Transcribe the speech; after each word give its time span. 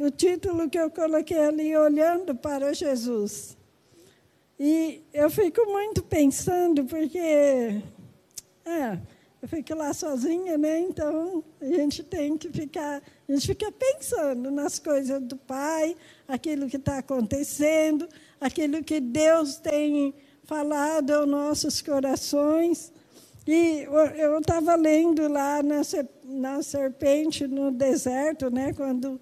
o 0.00 0.10
título 0.10 0.68
que 0.68 0.78
eu 0.78 0.90
coloquei 0.90 1.38
ali, 1.38 1.76
Olhando 1.76 2.34
para 2.34 2.74
Jesus. 2.74 3.56
E 4.58 5.02
eu 5.12 5.30
fico 5.30 5.64
muito 5.66 6.02
pensando, 6.02 6.84
porque 6.84 7.18
é, 7.18 8.98
eu 9.42 9.48
fico 9.48 9.74
lá 9.74 9.92
sozinha, 9.92 10.56
né? 10.56 10.80
Então 10.80 11.44
a 11.60 11.66
gente 11.66 12.02
tem 12.02 12.36
que 12.36 12.50
ficar, 12.50 13.02
a 13.28 13.32
gente 13.32 13.46
fica 13.46 13.70
pensando 13.72 14.50
nas 14.50 14.78
coisas 14.78 15.20
do 15.22 15.36
Pai, 15.36 15.96
aquilo 16.26 16.68
que 16.68 16.76
está 16.76 16.98
acontecendo, 16.98 18.08
aquilo 18.40 18.82
que 18.82 19.00
Deus 19.00 19.56
tem 19.56 20.14
falado 20.44 21.10
aos 21.10 21.28
nossos 21.28 21.82
corações. 21.82 22.92
E 23.46 23.86
eu 24.16 24.38
estava 24.40 24.74
lendo 24.74 25.28
lá 25.28 25.62
na, 25.62 25.82
na 26.24 26.62
serpente 26.62 27.46
no 27.46 27.70
deserto, 27.70 28.50
né? 28.50 28.72
Quando 28.72 29.20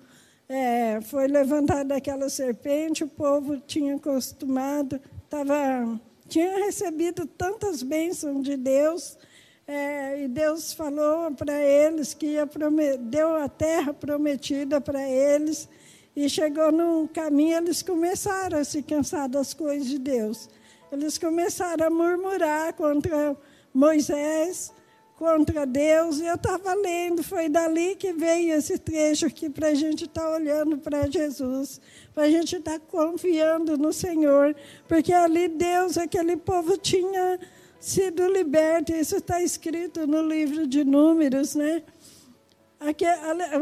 é, 0.49 1.01
foi 1.01 1.27
levantada 1.27 1.97
aquela 1.97 2.29
serpente, 2.29 3.05
o 3.05 3.09
povo 3.09 3.59
tinha 3.59 3.97
acostumado 3.97 5.01
tava, 5.35 6.01
tinha 6.29 6.65
recebido 6.65 7.27
tantas 7.27 7.83
bênçãos 7.83 8.45
de 8.45 8.57
Deus, 8.57 9.19
é, 9.67 10.23
e 10.23 10.29
Deus 10.29 10.73
falou 10.73 11.33
para 11.33 11.61
eles 11.61 12.15
que 12.15 12.27
ia 12.27 12.49
deu 13.01 13.35
a 13.35 13.49
terra 13.49 13.93
prometida 13.93 14.81
para 14.81 15.09
eles, 15.09 15.69
e 16.15 16.29
chegou 16.29 16.71
num 16.71 17.09
caminho, 17.09 17.57
eles 17.57 17.83
começaram 17.83 18.59
a 18.59 18.65
se 18.65 18.81
cansar 18.83 19.29
das 19.29 19.53
coisas 19.53 19.89
de 19.89 19.99
Deus. 19.99 20.49
Eles 20.93 21.19
começaram 21.19 21.89
a 21.89 21.91
murmurar 21.91 22.73
contra 22.75 23.37
Moisés, 23.73 24.73
contra 25.17 25.65
Deus, 25.65 26.19
e 26.19 26.27
eu 26.27 26.35
estava 26.35 26.75
lendo, 26.75 27.23
foi 27.23 27.49
dali 27.49 27.95
que 27.95 28.13
veio 28.13 28.55
esse 28.55 28.79
trecho 28.79 29.27
aqui 29.27 29.49
para 29.49 29.69
a 29.69 29.75
gente 29.75 30.05
estar 30.05 30.23
tá 30.23 30.35
olhando 30.35 30.79
para 30.79 31.09
Jesus, 31.09 31.81
para 32.13 32.25
a 32.25 32.31
gente 32.31 32.57
estar 32.57 32.79
tá 32.79 32.87
confiando 32.91 33.79
no 33.79 33.93
Senhor, 33.93 34.55
porque 34.89 35.13
ali 35.13 35.49
Deus, 35.49 35.97
aquele 35.97 36.37
povo 36.37 36.77
tinha 36.77 37.39
sido 37.79 38.27
liberto, 38.27 38.93
isso 38.93 39.17
está 39.17 39.41
escrito 39.41 40.07
no 40.07 40.23
livro 40.23 40.67
de 40.67 40.83
Números, 40.85 41.55
né? 41.55 41.83
Aqui, 42.81 43.05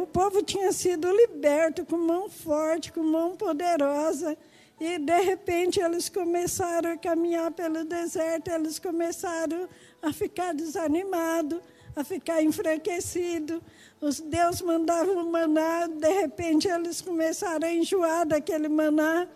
o 0.00 0.06
povo 0.06 0.42
tinha 0.42 0.72
sido 0.72 1.08
liberto 1.14 1.84
com 1.84 1.96
mão 1.96 2.28
forte, 2.28 2.92
com 2.92 3.02
mão 3.02 3.36
poderosa, 3.36 4.36
e 4.84 4.98
de 4.98 5.20
repente 5.20 5.78
eles 5.78 6.08
começaram 6.08 6.90
a 6.90 6.96
caminhar 6.96 7.52
pelo 7.52 7.84
deserto, 7.84 8.50
eles 8.50 8.80
começaram 8.80 9.68
a 10.02 10.12
ficar 10.12 10.52
desanimados, 10.52 11.60
a 11.94 12.02
ficar 12.02 12.42
enfraquecidos. 12.42 13.60
Os 14.00 14.18
Deus 14.18 14.60
mandava 14.60 15.12
o 15.12 15.30
maná, 15.30 15.86
de 15.86 16.08
repente 16.08 16.66
eles 16.66 17.00
começaram 17.00 17.68
a 17.68 17.72
enjoar 17.72 18.26
daquele 18.26 18.68
maná. 18.68 19.28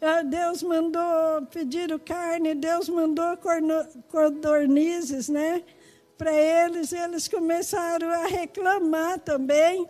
Ah, 0.00 0.22
Deus 0.22 0.62
mandou 0.62 1.46
pedir 1.50 1.98
carne, 1.98 2.54
Deus 2.54 2.88
mandou 2.88 3.36
codornizes, 4.08 5.28
né? 5.28 5.64
Para 6.16 6.32
eles, 6.32 6.92
eles 6.92 7.26
começaram 7.26 8.08
a 8.08 8.26
reclamar 8.26 9.18
também. 9.18 9.84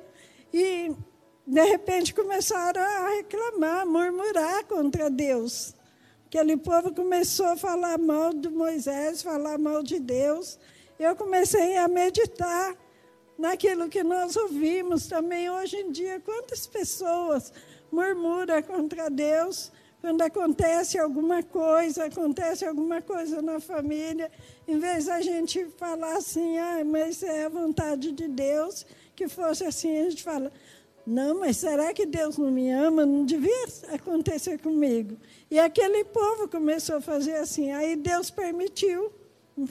E, 0.54 0.90
de 1.46 1.62
repente, 1.64 2.14
começaram 2.14 2.80
a 2.80 3.08
reclamar, 3.16 3.86
murmurar 3.86 4.64
contra 4.64 5.10
Deus. 5.10 5.74
Aquele 6.26 6.56
povo 6.56 6.94
começou 6.94 7.46
a 7.46 7.56
falar 7.56 7.98
mal 7.98 8.32
de 8.32 8.48
Moisés, 8.48 9.22
falar 9.22 9.58
mal 9.58 9.82
de 9.82 9.98
Deus. 9.98 10.58
Eu 10.98 11.16
comecei 11.16 11.76
a 11.76 11.88
meditar 11.88 12.76
naquilo 13.36 13.88
que 13.88 14.02
nós 14.02 14.36
ouvimos 14.36 15.06
também 15.06 15.50
hoje 15.50 15.76
em 15.76 15.90
dia. 15.90 16.20
Quantas 16.20 16.66
pessoas 16.66 17.52
murmuram 17.90 18.62
contra 18.62 19.10
Deus 19.10 19.72
quando 20.00 20.22
acontece 20.22 20.98
alguma 20.98 21.44
coisa, 21.44 22.06
acontece 22.06 22.64
alguma 22.64 23.00
coisa 23.00 23.40
na 23.40 23.60
família, 23.60 24.32
em 24.66 24.76
vez 24.76 25.04
da 25.04 25.20
gente 25.20 25.64
falar 25.76 26.16
assim, 26.16 26.58
ah, 26.58 26.82
mas 26.84 27.22
é 27.22 27.44
a 27.44 27.48
vontade 27.48 28.10
de 28.10 28.26
Deus 28.26 28.84
que 29.14 29.28
fosse 29.28 29.64
assim, 29.64 29.96
a 29.98 30.10
gente 30.10 30.22
fala, 30.24 30.50
não, 31.06 31.40
mas 31.40 31.56
será 31.56 31.92
que 31.92 32.06
Deus 32.06 32.38
não 32.38 32.50
me 32.50 32.70
ama? 32.70 33.04
Não 33.04 33.24
devia 33.24 33.66
acontecer 33.92 34.58
comigo. 34.60 35.16
E 35.50 35.58
aquele 35.58 36.04
povo 36.04 36.48
começou 36.48 36.96
a 36.96 37.00
fazer 37.00 37.34
assim. 37.36 37.72
Aí 37.72 37.96
Deus 37.96 38.30
permitiu 38.30 39.12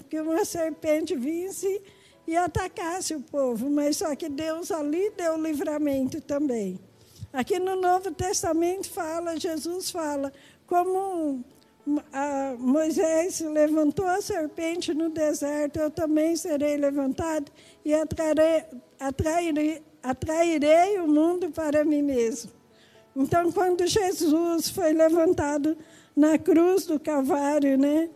que 0.10 0.20
uma 0.20 0.44
serpente 0.44 1.16
visse 1.16 1.82
e 2.28 2.36
atacasse 2.36 3.16
o 3.16 3.22
povo. 3.22 3.70
Mas 3.70 3.98
só 3.98 4.14
que 4.16 4.28
Deus 4.28 4.72
ali 4.72 5.10
deu 5.12 5.42
livramento 5.42 6.20
também. 6.20 6.80
Aqui 7.32 7.60
no 7.60 7.78
Novo 7.78 8.12
Testamento 8.12 8.90
fala, 8.90 9.40
Jesus 9.40 9.90
fala, 9.90 10.34
como 10.68 11.46
Moisés 12.60 13.40
levantou 13.40 14.06
a 14.06 14.22
serpente 14.22 14.94
no 14.94 15.10
deserto, 15.10 15.80
eu 15.80 15.90
também 15.90 16.36
serei 16.36 16.76
levantado 16.76 17.50
e 17.86 17.94
atrairei, 17.94 18.66
atrairei 19.00 19.82
atrairei 20.04 21.00
o 21.00 21.08
mundo 21.08 21.52
para 21.52 21.84
mim 21.84 22.02
mesmo. 22.02 22.52
Então, 23.16 23.52
quando 23.52 23.86
Jesus 23.86 24.70
foi 24.70 24.94
levantado 24.94 25.78
na 26.16 26.38
cruz 26.38 26.86
do 26.86 27.00
Calvário, 27.00 27.78
né? 27.78 28.10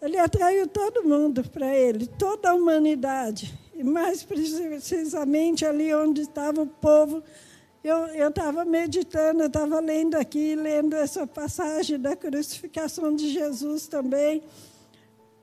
Ele 0.00 0.18
atraiu 0.18 0.66
todo 0.66 1.04
mundo 1.04 1.48
para 1.48 1.76
ele, 1.76 2.06
toda 2.06 2.50
a 2.50 2.54
humanidade. 2.54 3.56
E 3.74 3.84
mais 3.84 4.22
precisamente 4.22 5.64
ali 5.64 5.94
onde 5.94 6.22
estava 6.22 6.62
o 6.62 6.66
povo. 6.66 7.22
Eu 7.84 8.28
estava 8.28 8.64
meditando, 8.64 9.42
eu 9.42 9.46
estava 9.48 9.80
lendo 9.80 10.14
aqui, 10.14 10.54
lendo 10.54 10.94
essa 10.94 11.26
passagem 11.26 11.98
da 11.98 12.14
crucificação 12.14 13.14
de 13.14 13.30
Jesus 13.30 13.88
também. 13.88 14.42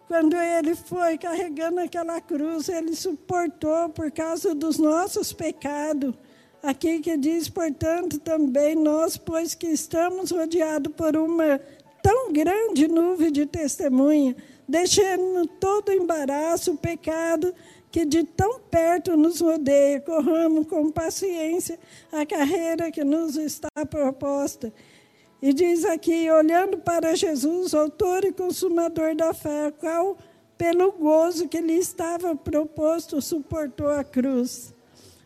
Quando 0.09 0.35
ele 0.35 0.73
foi 0.73 1.19
carregando 1.19 1.79
aquela 1.81 2.19
cruz, 2.19 2.67
ele 2.67 2.95
suportou 2.95 3.89
por 3.89 4.09
causa 4.09 4.55
dos 4.55 4.79
nossos 4.79 5.31
pecados. 5.31 6.15
Aqui 6.63 6.99
que 6.99 7.15
diz, 7.15 7.47
portanto, 7.47 8.17
também 8.17 8.75
nós, 8.75 9.17
pois 9.17 9.53
que 9.53 9.67
estamos 9.67 10.31
rodeados 10.31 10.91
por 10.95 11.15
uma 11.15 11.61
tão 12.01 12.33
grande 12.33 12.87
nuvem 12.87 13.31
de 13.31 13.45
testemunha, 13.45 14.35
deixando 14.67 15.45
todo 15.45 15.89
o 15.89 15.93
embaraço, 15.93 16.71
o 16.71 16.77
pecado 16.77 17.53
que 17.91 18.03
de 18.03 18.23
tão 18.23 18.59
perto 18.61 19.15
nos 19.15 19.39
rodeia, 19.41 20.01
corramos 20.01 20.65
com 20.65 20.89
paciência 20.89 21.77
a 22.11 22.25
carreira 22.25 22.91
que 22.91 23.03
nos 23.03 23.35
está 23.35 23.69
proposta 23.87 24.73
e 25.41 25.53
diz 25.53 25.85
aqui, 25.85 26.29
olhando 26.29 26.77
para 26.79 27.15
Jesus, 27.15 27.73
autor 27.73 28.25
e 28.25 28.33
consumador 28.33 29.15
da 29.15 29.33
fé, 29.33 29.71
qual, 29.71 30.17
pelo 30.57 30.91
gozo 30.91 31.47
que 31.47 31.61
lhe 31.61 31.77
estava 31.77 32.35
proposto, 32.35 33.21
suportou 33.21 33.87
a 33.87 34.03
cruz. 34.03 34.73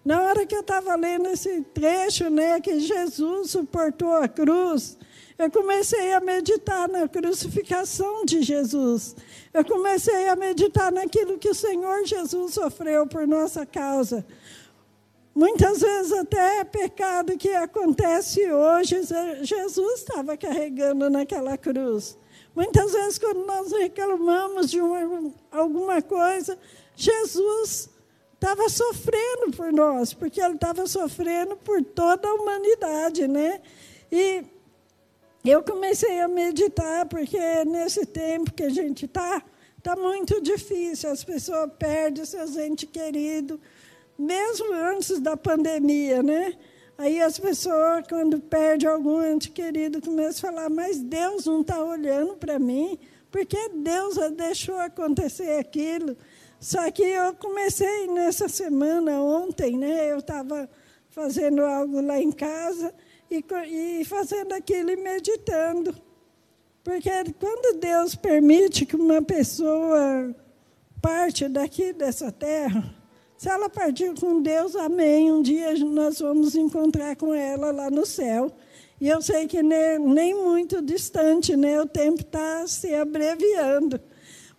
Na 0.05 0.21
hora 0.21 0.45
que 0.45 0.53
eu 0.53 0.59
estava 0.59 0.95
lendo 0.95 1.29
esse 1.29 1.61
trecho, 1.73 2.29
né, 2.29 2.59
que 2.59 2.79
Jesus 2.79 3.51
suportou 3.51 4.13
a 4.13 4.27
cruz, 4.27 4.97
eu 5.39 5.49
comecei 5.49 6.13
a 6.13 6.19
meditar 6.19 6.87
na 6.87 7.07
crucificação 7.07 8.23
de 8.23 8.43
Jesus. 8.43 9.15
Eu 9.51 9.65
comecei 9.65 10.29
a 10.29 10.35
meditar 10.35 10.91
naquilo 10.91 11.39
que 11.39 11.49
o 11.49 11.55
Senhor 11.55 12.05
Jesus 12.05 12.53
sofreu 12.53 13.07
por 13.07 13.25
nossa 13.25 13.65
causa. 13.65 14.23
Muitas 15.35 15.79
vezes 15.79 16.11
até 16.11 16.59
é 16.59 16.63
pecado 16.63 17.37
que 17.37 17.49
acontece 17.49 18.51
hoje, 18.51 19.01
Jesus 19.41 19.99
estava 19.99 20.37
carregando 20.37 21.09
naquela 21.09 21.57
cruz. 21.57 22.17
Muitas 22.55 22.91
vezes, 22.91 23.17
quando 23.17 23.43
nós 23.45 23.71
reclamamos 23.71 24.69
de 24.69 24.79
uma, 24.79 25.33
alguma 25.51 26.01
coisa, 26.03 26.57
Jesus 26.95 27.89
estava 28.35 28.69
sofrendo 28.69 29.51
por 29.57 29.73
nós, 29.73 30.13
porque 30.13 30.39
ele 30.39 30.53
estava 30.53 30.85
sofrendo 30.85 31.57
por 31.57 31.83
toda 31.83 32.27
a 32.27 32.33
humanidade, 32.35 33.27
né? 33.27 33.59
E 34.11 34.43
eu 35.43 35.63
comecei 35.63 36.19
a 36.19 36.27
meditar, 36.27 37.07
porque 37.07 37.65
nesse 37.65 38.05
tempo 38.05 38.53
que 38.53 38.63
a 38.63 38.69
gente 38.69 39.05
está, 39.05 39.43
está 39.77 39.95
muito 39.95 40.39
difícil, 40.39 41.09
as 41.09 41.23
pessoas 41.23 41.71
perdem 41.79 42.23
seus 42.23 42.55
entes 42.55 42.87
queridos, 42.91 43.59
mesmo 44.17 44.73
antes 44.73 45.19
da 45.19 45.35
pandemia, 45.35 46.21
né? 46.21 46.55
Aí 46.97 47.19
as 47.21 47.39
pessoas, 47.39 48.05
quando 48.07 48.39
perdem 48.39 48.87
algum 48.87 49.23
ente 49.23 49.49
querido, 49.49 50.01
começam 50.01 50.49
a 50.49 50.53
falar: 50.53 50.69
Mas 50.69 50.99
Deus 50.99 51.45
não 51.45 51.61
está 51.61 51.83
olhando 51.83 52.35
para 52.35 52.59
mim, 52.59 52.97
porque 53.31 53.69
Deus 53.69 54.15
deixou 54.35 54.77
acontecer 54.77 55.59
aquilo. 55.59 56.15
Só 56.59 56.89
que 56.91 57.03
eu 57.03 57.33
comecei 57.33 58.07
nessa 58.07 58.47
semana, 58.47 59.21
ontem, 59.21 59.77
né? 59.77 60.11
Eu 60.11 60.19
estava 60.19 60.69
fazendo 61.09 61.61
algo 61.63 61.99
lá 61.99 62.19
em 62.21 62.31
casa 62.31 62.93
e, 63.29 63.43
e 63.99 64.05
fazendo 64.05 64.53
aquilo 64.53 64.91
e 64.91 64.95
meditando. 64.95 65.95
Porque 66.83 67.09
quando 67.39 67.79
Deus 67.79 68.15
permite 68.15 68.85
que 68.85 68.95
uma 68.95 69.21
pessoa 69.21 70.35
parte 71.01 71.47
daqui 71.47 71.91
dessa 71.91 72.31
terra, 72.31 72.95
Se 73.37 73.49
ela 73.49 73.69
partiu 73.69 74.13
com 74.15 74.41
Deus, 74.41 74.75
amém. 74.75 75.31
Um 75.31 75.41
dia 75.41 75.73
nós 75.79 76.19
vamos 76.19 76.55
encontrar 76.55 77.15
com 77.15 77.33
ela 77.33 77.71
lá 77.71 77.89
no 77.89 78.05
céu. 78.05 78.51
E 79.01 79.09
eu 79.09 79.21
sei 79.21 79.47
que 79.47 79.61
nem, 79.61 79.99
nem 79.99 80.33
muito 80.33 80.81
distante, 80.81 81.57
né? 81.57 81.81
o 81.81 81.85
tempo 81.85 82.21
está 82.21 82.65
se 82.67 82.93
abreviando. 82.93 83.99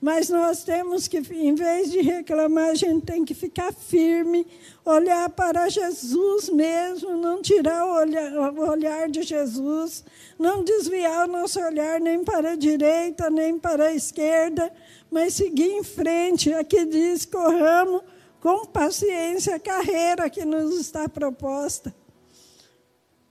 Mas 0.04 0.28
nós 0.28 0.64
temos 0.64 1.08
que, 1.08 1.16
em 1.32 1.54
vez 1.54 1.90
de 1.90 2.02
reclamar, 2.02 2.68
a 2.68 2.74
gente 2.74 3.06
tem 3.06 3.24
que 3.24 3.32
ficar 3.32 3.72
firme, 3.72 4.46
olhar 4.84 5.30
para 5.30 5.66
Jesus 5.70 6.50
mesmo, 6.50 7.16
não 7.16 7.40
tirar 7.40 7.86
o 7.86 7.94
olhar, 7.94 8.52
o 8.52 8.68
olhar 8.68 9.08
de 9.08 9.22
Jesus, 9.22 10.04
não 10.38 10.62
desviar 10.62 11.26
o 11.26 11.32
nosso 11.32 11.58
olhar 11.58 11.98
nem 12.02 12.22
para 12.22 12.50
a 12.50 12.54
direita, 12.54 13.30
nem 13.30 13.58
para 13.58 13.86
a 13.86 13.94
esquerda, 13.94 14.70
mas 15.10 15.32
seguir 15.32 15.70
em 15.70 15.82
frente. 15.82 16.52
Aqui 16.52 16.84
diz: 16.84 17.24
corramos 17.24 18.02
com 18.44 18.66
paciência 18.66 19.56
a 19.56 19.58
carreira 19.58 20.28
que 20.28 20.44
nos 20.44 20.78
está 20.78 21.08
proposta. 21.08 21.94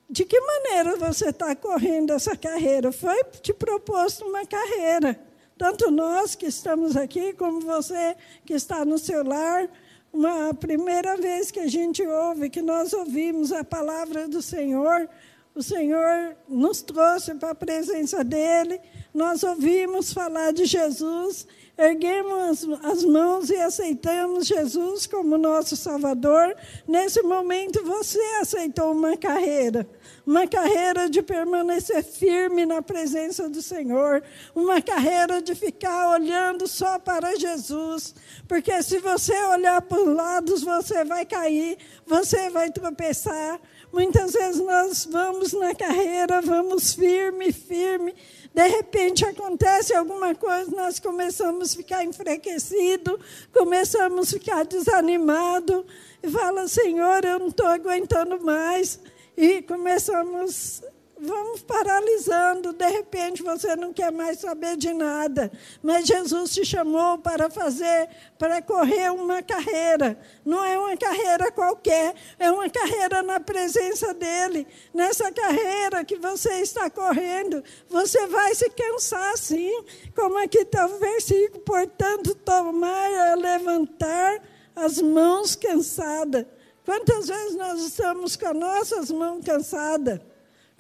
De 0.10 0.26
que 0.26 0.42
maneira 0.42 0.98
você 0.98 1.30
está 1.30 1.56
correndo 1.56 2.14
essa 2.14 2.36
carreira? 2.36 2.92
Foi 2.92 3.24
te 3.40 3.54
proposto 3.54 4.26
uma 4.26 4.44
carreira 4.44 5.18
tanto 5.56 5.92
nós 5.92 6.34
que 6.34 6.48
estamos 6.48 6.98
aqui, 6.98 7.32
como 7.34 7.62
você 7.62 8.16
que 8.44 8.54
está 8.54 8.84
no 8.84 8.98
seu 8.98 9.24
lar. 9.24 9.70
Uma 10.12 10.54
primeira 10.54 11.16
vez 11.16 11.52
que 11.52 11.60
a 11.60 11.68
gente 11.68 12.02
ouve, 12.06 12.50
que 12.50 12.62
nós 12.62 12.92
ouvimos 12.92 13.52
a 13.52 13.64
palavra 13.64 14.28
do 14.28 14.42
Senhor, 14.42 15.08
o 15.56 15.62
Senhor 15.62 16.36
nos 16.48 16.82
trouxe 16.82 17.36
para 17.36 17.52
a 17.52 17.56
presença 17.56 18.24
dEle, 18.24 18.80
nós 19.14 19.44
ouvimos 19.44 20.12
falar 20.12 20.52
de 20.52 20.66
Jesus, 20.66 21.46
erguemos 21.78 22.68
as 22.84 23.04
mãos 23.04 23.50
e 23.52 23.56
aceitamos 23.56 24.48
Jesus 24.48 25.06
como 25.06 25.38
nosso 25.38 25.76
Salvador. 25.76 26.56
Nesse 26.88 27.22
momento, 27.22 27.84
você 27.84 28.20
aceitou 28.42 28.92
uma 28.92 29.16
carreira 29.16 29.88
uma 30.26 30.48
carreira 30.48 31.10
de 31.10 31.22
permanecer 31.22 32.04
firme 32.04 32.66
na 32.66 32.82
presença 32.82 33.50
do 33.50 33.62
Senhor, 33.62 34.24
uma 34.56 34.82
carreira 34.82 35.42
de 35.42 35.54
ficar 35.54 36.12
olhando 36.12 36.66
só 36.66 36.98
para 36.98 37.36
Jesus, 37.38 38.16
porque 38.48 38.82
se 38.82 39.00
você 39.00 39.36
olhar 39.46 39.82
para 39.82 40.02
os 40.02 40.16
lados, 40.16 40.64
você 40.64 41.04
vai 41.04 41.26
cair, 41.26 41.78
você 42.06 42.50
vai 42.50 42.72
tropeçar. 42.72 43.60
Muitas 43.94 44.34
vezes 44.34 44.60
nós 44.60 45.06
vamos 45.06 45.54
na 45.54 45.76
carreira, 45.76 46.42
vamos 46.42 46.96
firme, 46.96 47.54
firme, 47.54 48.16
de 48.52 48.68
repente 48.68 49.24
acontece 49.24 49.94
alguma 49.94 50.34
coisa, 50.34 50.72
nós 50.72 51.00
começamos 51.00 51.74
a 51.74 51.78
ficar 51.78 52.04
enfraquecido, 52.04 53.20
começamos 53.54 54.30
a 54.30 54.40
ficar 54.40 54.66
desanimado, 54.66 55.86
e 56.24 56.28
fala, 56.28 56.68
Senhor, 56.68 57.24
eu 57.24 57.38
não 57.38 57.50
estou 57.50 57.68
aguentando 57.68 58.44
mais. 58.44 59.00
E 59.38 59.62
começamos, 59.62 60.82
vamos 61.24 61.62
paralisando. 61.62 62.74
De 62.74 62.88
repente 62.88 63.42
você 63.42 63.76
não 63.76 63.94
quer 63.94 64.12
mais 64.12 64.40
saber 64.40 64.78
de 64.78 64.94
nada. 64.94 65.52
Mas 65.82 66.06
Jesus 66.06 66.54
te 66.54 66.66
chamou 66.66 67.18
para 67.18 67.50
fazer, 67.50 68.10
para 68.38 68.62
correr 68.62 69.12
uma 69.12 69.42
carreira. 69.42 70.20
Não 70.46 70.64
é 70.64 70.78
uma 70.78 70.98
carreira 70.98 71.52
qualquer, 71.52 72.14
é 72.38 72.52
uma 72.52 72.70
carreira 72.70 73.24
na 73.24 73.40
presença 73.40 74.14
dEle. 74.14 74.68
Nessa 74.94 75.32
carreira 75.32 76.04
que 76.04 76.18
você 76.18 76.62
está 76.62 76.90
correndo, 76.90 77.64
você 77.90 78.28
vai 78.28 78.54
se 78.54 78.70
cansar 78.70 79.38
sim. 79.38 79.84
Como 80.16 80.38
aqui 80.38 80.60
está 80.60 80.86
o 80.86 81.00
versículo, 81.00 81.64
portanto, 81.64 82.36
tomar, 82.36 83.38
levantar 83.38 84.42
as 84.76 85.02
mãos 85.02 85.56
cansadas 85.56 86.46
Quantas 86.86 87.28
vezes 87.28 87.56
nós 87.56 87.82
estamos 87.82 88.36
com 88.36 88.48
as 88.48 88.56
nossas 88.56 89.12
mãos 89.12 89.44
cansadas? 89.46 90.20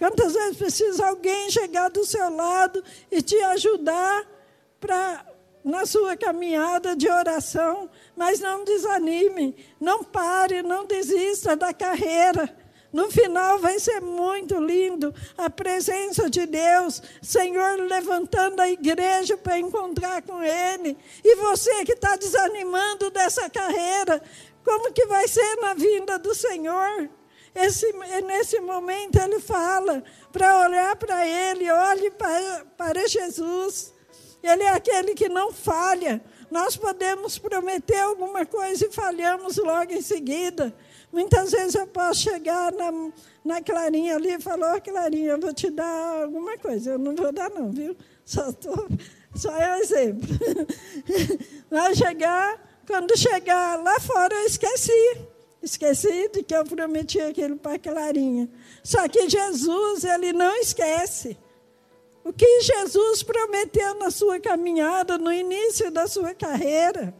Quantas 0.04 0.34
vezes 0.34 0.58
precisa 0.58 1.08
alguém 1.08 1.50
chegar 1.50 1.90
do 1.90 2.06
seu 2.06 2.30
lado 2.30 2.84
e 3.10 3.22
te 3.22 3.38
ajudar 3.38 4.28
para 4.78 5.26
na 5.64 5.86
sua 5.86 6.18
caminhada 6.18 6.94
de 6.94 7.10
oração, 7.10 7.90
mas 8.14 8.42
não 8.42 8.66
desanime, 8.66 9.56
não 9.80 10.04
pare, 10.04 10.62
não 10.62 10.86
desista 10.86 11.56
da 11.56 11.74
carreira. 11.74 12.54
No 12.92 13.10
final 13.10 13.60
vai 13.60 13.80
ser 13.80 14.02
muito 14.02 14.60
lindo 14.60 15.16
a 15.38 15.50
presença 15.50 16.30
de 16.30 16.46
Deus, 16.48 17.02
Senhor 17.22 17.80
levantando 17.80 18.60
a 18.60 18.70
igreja 18.70 19.38
para 19.38 19.58
encontrar 19.58 20.22
com 20.24 20.44
Ele. 20.44 20.98
E 21.24 21.36
você 21.38 21.86
que 21.86 21.94
está 21.94 22.18
desanimando 22.18 23.10
dessa 23.10 23.50
carreira, 23.50 24.22
como 24.66 24.92
que 24.92 25.06
vai 25.06 25.30
ser 25.30 25.56
na 25.62 25.74
vinda 25.74 26.20
do 26.20 26.36
Senhor? 26.36 27.10
Esse, 27.56 27.94
nesse 28.26 28.60
momento 28.60 29.18
ele 29.18 29.40
fala 29.40 30.04
para 30.32 30.62
olhar 30.62 30.96
para 30.96 31.28
ele, 31.28 31.70
olhe 31.72 32.10
para, 32.12 32.66
para 32.76 33.08
Jesus. 33.08 33.94
Ele 34.42 34.64
é 34.64 34.70
aquele 34.70 35.14
que 35.14 35.30
não 35.30 35.54
falha. 35.54 36.22
Nós 36.50 36.76
podemos 36.76 37.38
prometer 37.38 38.00
alguma 38.00 38.46
coisa 38.46 38.86
e 38.86 38.92
falhamos 38.92 39.58
logo 39.58 39.94
em 39.94 40.02
seguida. 40.02 40.74
Muitas 41.12 41.52
vezes 41.52 41.76
eu 41.76 41.88
posso 41.88 42.22
chegar 42.22 42.72
na, 42.72 42.92
na 43.46 43.62
Clarinha 43.62 44.16
ali 44.16 44.34
e 44.34 44.40
falar, 44.40 44.76
oh, 44.76 44.82
Clarinha, 44.82 45.32
eu 45.32 45.40
vou 45.40 45.54
te 45.54 45.70
dar 45.70 46.24
alguma 46.24 46.58
coisa. 46.58 46.92
Eu 46.92 47.00
não 47.00 47.16
vou 47.16 47.32
dar 47.32 47.50
não, 47.52 47.72
viu? 47.72 47.96
Só, 48.26 48.52
tô, 48.52 48.88
só 49.36 49.56
é 49.56 49.76
um 49.76 49.80
exemplo. 49.80 50.28
Vai 51.70 51.96
chegar, 51.96 52.82
quando 52.88 53.18
chegar 53.18 53.82
lá 53.82 54.00
fora, 54.00 54.34
eu 54.36 54.46
esqueci. 54.46 55.33
Esqueci 55.64 56.28
de 56.28 56.44
que 56.44 56.54
eu 56.54 56.66
prometi 56.66 57.22
aquilo 57.22 57.56
para 57.56 57.80
Clarinha. 57.80 58.50
Só 58.84 59.08
que 59.08 59.30
Jesus, 59.30 60.04
ele 60.04 60.34
não 60.34 60.54
esquece. 60.58 61.38
O 62.22 62.34
que 62.34 62.62
Jesus 62.62 63.24
prometeu 63.24 63.96
na 63.96 64.12
sua 64.12 64.42
caminhada, 64.42 65.18
no 65.18 65.32
início 65.32 65.90
da 65.90 66.06
sua 66.06 66.34
carreira. 66.34 67.16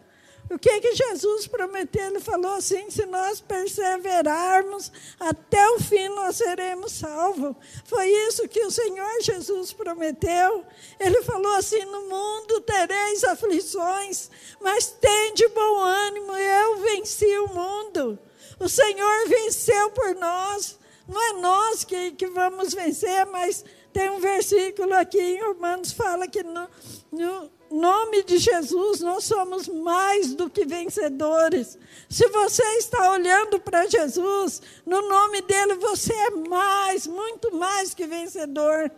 O 0.52 0.60
que, 0.60 0.82
que 0.82 0.94
Jesus 0.94 1.48
prometeu? 1.48 2.06
Ele 2.06 2.20
falou 2.20 2.56
assim: 2.56 2.90
se 2.90 3.06
nós 3.06 3.40
perseverarmos 3.40 4.92
até 5.18 5.66
o 5.72 5.80
fim, 5.80 6.10
nós 6.10 6.36
seremos 6.36 6.92
salvos. 6.92 7.56
Foi 7.86 8.08
isso 8.28 8.48
que 8.50 8.60
o 8.66 8.72
Senhor 8.72 9.22
Jesus 9.22 9.72
prometeu. 9.72 10.66
Ele 11.00 11.22
falou 11.24 11.56
assim: 11.56 11.84
no 11.86 12.10
mundo 12.10 12.60
tereis 12.62 13.24
aflições, 13.24 14.30
mas 14.60 14.88
tem 14.88 15.34
de 15.34 15.48
bom 15.48 15.80
ânimo, 15.80 16.34
eu 16.34 16.78
venci 16.80 17.38
o 17.38 17.48
mundo. 17.48 18.20
O 18.64 18.70
Senhor 18.70 19.28
venceu 19.28 19.90
por 19.90 20.16
nós. 20.16 20.80
Não 21.06 21.22
é 21.22 21.34
nós 21.42 21.84
que, 21.84 22.12
que 22.12 22.28
vamos 22.28 22.74
vencer, 22.74 23.26
mas 23.26 23.66
tem 23.92 24.10
um 24.10 24.22
versículo 24.22 24.94
aqui 24.94 25.20
em 25.20 25.44
Romanos 25.44 25.92
fala 25.92 26.30
que 26.30 26.42
no, 26.44 26.70
no 27.12 27.52
nome 27.70 28.24
de 28.24 28.38
Jesus, 28.38 29.02
nós 29.02 29.26
somos 29.26 29.68
mais 29.68 30.34
do 30.34 30.50
que 30.50 30.64
vencedores. 30.64 31.78
Se 32.10 32.26
você 32.30 32.64
está 32.78 33.12
olhando 33.12 33.60
para 33.60 33.86
Jesus, 33.86 34.62
no 34.86 35.10
nome 35.10 35.42
dele 35.42 35.76
você 35.76 36.14
é 36.14 36.30
mais, 36.30 37.06
muito 37.06 37.54
mais 37.54 37.94
que 37.94 38.08
vencedor. 38.08 38.90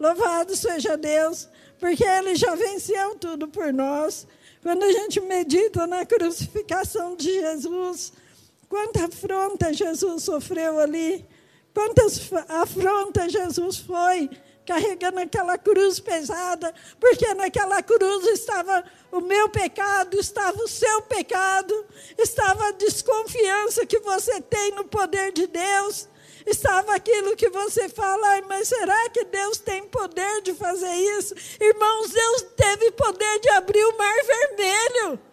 Louvado 0.00 0.56
seja 0.56 0.96
Deus, 0.96 1.48
porque 1.78 2.02
ele 2.02 2.34
já 2.34 2.54
venceu 2.54 3.14
tudo 3.16 3.46
por 3.46 3.74
nós. 3.74 4.26
Quando 4.62 4.84
a 4.84 4.92
gente 4.92 5.20
medita 5.20 5.86
na 5.86 6.06
crucificação 6.06 7.14
de 7.14 7.30
Jesus, 7.30 8.12
quanta 8.72 9.04
afronta 9.04 9.70
Jesus 9.70 10.22
sofreu 10.22 10.78
ali, 10.78 11.28
quantas 11.74 12.32
afrontas 12.48 13.30
Jesus 13.30 13.76
foi 13.76 14.30
carregando 14.64 15.20
aquela 15.20 15.58
cruz 15.58 16.00
pesada, 16.00 16.72
porque 16.98 17.34
naquela 17.34 17.82
cruz 17.82 18.26
estava 18.28 18.82
o 19.10 19.20
meu 19.20 19.50
pecado, 19.50 20.18
estava 20.18 20.56
o 20.56 20.66
seu 20.68 21.02
pecado, 21.02 21.84
estava 22.16 22.68
a 22.68 22.72
desconfiança 22.72 23.84
que 23.84 23.98
você 23.98 24.40
tem 24.40 24.70
no 24.70 24.84
poder 24.84 25.32
de 25.32 25.46
Deus, 25.46 26.08
estava 26.46 26.94
aquilo 26.94 27.36
que 27.36 27.50
você 27.50 27.90
fala, 27.90 28.40
mas 28.48 28.68
será 28.68 29.10
que 29.10 29.24
Deus 29.24 29.58
tem 29.58 29.86
poder 29.86 30.40
de 30.40 30.54
fazer 30.54 30.94
isso? 31.18 31.34
Irmãos, 31.60 32.08
Deus 32.08 32.42
teve 32.56 32.90
poder 32.92 33.38
de 33.40 33.50
abrir 33.50 33.84
o 33.84 33.98
mar 33.98 34.16
vermelho. 34.24 35.31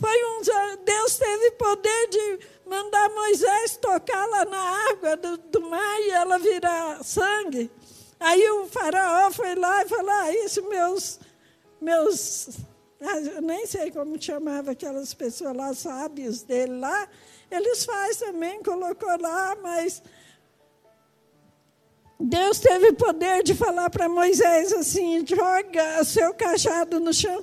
Foi 0.00 0.24
um, 0.24 0.40
Deus 0.82 1.16
teve 1.18 1.50
poder 1.52 2.08
de 2.08 2.38
mandar 2.66 3.10
Moisés 3.10 3.76
tocar 3.76 4.26
lá 4.26 4.46
na 4.46 4.90
água 4.90 5.16
do, 5.16 5.36
do 5.36 5.60
mar 5.60 6.00
e 6.00 6.10
ela 6.10 6.38
virar 6.38 7.04
sangue. 7.04 7.70
Aí 8.18 8.50
o 8.50 8.66
faraó 8.66 9.30
foi 9.30 9.54
lá 9.54 9.82
e 9.84 9.88
falou: 9.88 10.10
ah, 10.10 10.32
isso 10.32 10.66
meus, 10.68 11.20
meus, 11.80 12.48
ah, 13.02 13.18
eu 13.18 13.42
nem 13.42 13.66
sei 13.66 13.90
como 13.90 14.20
chamava 14.20 14.70
aquelas 14.70 15.12
pessoas 15.12 15.54
lá, 15.54 15.74
sábios 15.74 16.42
dele 16.42 16.78
lá, 16.78 17.06
eles 17.50 17.84
fazem 17.84 18.32
também, 18.32 18.62
colocou 18.62 19.20
lá, 19.20 19.54
mas 19.62 20.02
Deus 22.22 22.58
teve 22.58 22.92
poder 22.92 23.42
de 23.42 23.54
falar 23.54 23.88
para 23.88 24.06
Moisés 24.06 24.74
assim: 24.74 25.24
joga 25.26 26.04
seu 26.04 26.34
cajado 26.34 27.00
no 27.00 27.14
chão, 27.14 27.42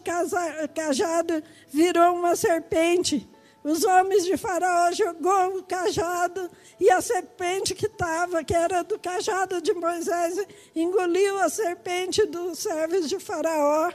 cajado 0.76 1.42
virou 1.70 2.14
uma 2.14 2.36
serpente. 2.36 3.28
Os 3.64 3.84
homens 3.84 4.24
de 4.24 4.38
Faraó 4.38 4.92
jogou 4.92 5.58
o 5.58 5.64
cajado 5.64 6.50
e 6.80 6.92
a 6.92 7.02
serpente 7.02 7.74
que 7.74 7.88
estava, 7.88 8.44
que 8.44 8.54
era 8.54 8.84
do 8.84 9.00
cajado 9.00 9.60
de 9.60 9.74
Moisés, 9.74 10.46
engoliu 10.76 11.40
a 11.40 11.50
serpente 11.50 12.24
dos 12.28 12.60
servos 12.60 13.10
de 13.10 13.20
Faraó. 13.20 13.92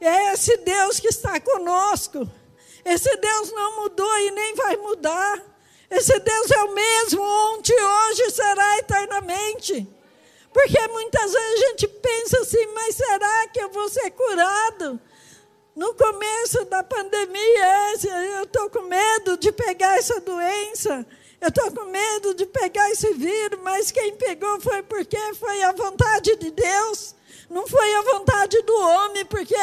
É 0.00 0.32
esse 0.32 0.56
Deus 0.58 0.98
que 0.98 1.08
está 1.08 1.38
conosco. 1.40 2.28
Esse 2.84 3.16
Deus 3.16 3.52
não 3.52 3.82
mudou 3.82 4.18
e 4.18 4.30
nem 4.32 4.54
vai 4.56 4.76
mudar. 4.76 5.53
Esse 5.90 6.18
Deus 6.18 6.50
é 6.50 6.62
o 6.64 6.74
mesmo 6.74 7.22
ontem, 7.22 7.76
hoje 7.80 8.30
será 8.30 8.78
eternamente. 8.78 9.88
Porque 10.52 10.88
muitas 10.88 11.32
vezes 11.32 11.62
a 11.62 11.66
gente 11.68 11.88
pensa 11.88 12.40
assim, 12.40 12.66
mas 12.74 12.94
será 12.94 13.48
que 13.48 13.60
eu 13.60 13.70
vou 13.70 13.88
ser 13.88 14.10
curado? 14.12 15.00
No 15.74 15.92
começo 15.94 16.64
da 16.66 16.84
pandemia, 16.84 17.94
eu 18.36 18.44
estou 18.44 18.70
com 18.70 18.82
medo 18.82 19.36
de 19.36 19.50
pegar 19.50 19.98
essa 19.98 20.20
doença. 20.20 21.04
Eu 21.40 21.48
estou 21.48 21.70
com 21.72 21.84
medo 21.90 22.32
de 22.34 22.46
pegar 22.46 22.88
esse 22.90 23.12
vírus, 23.14 23.58
mas 23.62 23.90
quem 23.90 24.14
pegou 24.14 24.60
foi 24.60 24.82
porque 24.84 25.18
foi 25.34 25.62
a 25.64 25.72
vontade 25.72 26.36
de 26.36 26.50
Deus. 26.52 27.14
Não 27.50 27.66
foi 27.66 27.94
a 27.96 28.02
vontade 28.02 28.62
do 28.62 28.74
homem, 28.74 29.24
porque 29.26 29.54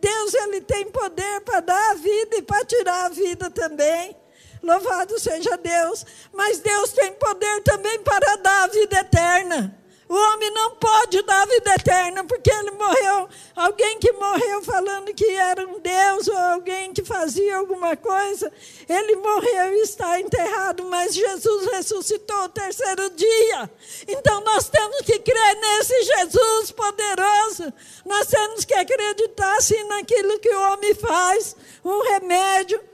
Deus 0.00 0.34
ele 0.34 0.62
tem 0.62 0.90
poder 0.90 1.42
para 1.42 1.60
dar 1.60 1.90
a 1.90 1.94
vida 1.94 2.36
e 2.36 2.42
para 2.42 2.64
tirar 2.64 3.04
a 3.04 3.08
vida 3.10 3.50
também. 3.50 4.16
Louvado 4.62 5.18
seja 5.18 5.56
Deus. 5.56 6.06
Mas 6.32 6.60
Deus 6.60 6.92
tem 6.92 7.12
poder 7.14 7.62
também 7.62 7.98
para 8.00 8.36
dar 8.36 8.64
a 8.64 8.66
vida 8.68 9.00
eterna. 9.00 9.78
O 10.12 10.14
homem 10.14 10.50
não 10.50 10.72
pode 10.72 11.22
dar 11.22 11.40
a 11.40 11.46
vida 11.46 11.74
eterna, 11.74 12.22
porque 12.24 12.50
ele 12.50 12.72
morreu. 12.72 13.30
Alguém 13.56 13.98
que 13.98 14.12
morreu 14.12 14.62
falando 14.62 15.14
que 15.14 15.24
era 15.24 15.66
um 15.66 15.80
Deus, 15.80 16.28
ou 16.28 16.36
alguém 16.36 16.92
que 16.92 17.02
fazia 17.02 17.56
alguma 17.56 17.96
coisa, 17.96 18.52
ele 18.86 19.16
morreu 19.16 19.72
e 19.72 19.80
está 19.80 20.20
enterrado, 20.20 20.84
mas 20.84 21.14
Jesus 21.14 21.66
ressuscitou 21.72 22.44
o 22.44 22.48
terceiro 22.50 23.08
dia. 23.08 23.70
Então 24.06 24.42
nós 24.42 24.68
temos 24.68 25.00
que 25.00 25.18
crer 25.18 25.56
nesse 25.56 26.02
Jesus 26.02 26.72
poderoso. 26.72 27.72
Nós 28.04 28.26
temos 28.26 28.66
que 28.66 28.74
acreditar 28.74 29.62
sim 29.62 29.82
naquilo 29.84 30.38
que 30.40 30.54
o 30.54 30.72
homem 30.72 30.94
faz, 30.94 31.56
um 31.82 32.02
remédio 32.02 32.91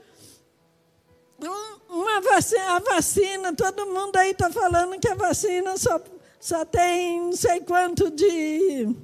uma 1.89 2.21
vacina, 2.21 2.75
a 2.75 2.79
vacina, 2.79 3.55
todo 3.55 3.85
mundo 3.85 4.15
aí 4.17 4.31
está 4.31 4.49
falando 4.51 4.99
que 4.99 5.07
a 5.07 5.15
vacina 5.15 5.77
só, 5.77 5.99
só 6.39 6.65
tem 6.65 7.21
não 7.21 7.35
sei 7.35 7.61
quanto 7.61 8.09
de. 8.11 8.95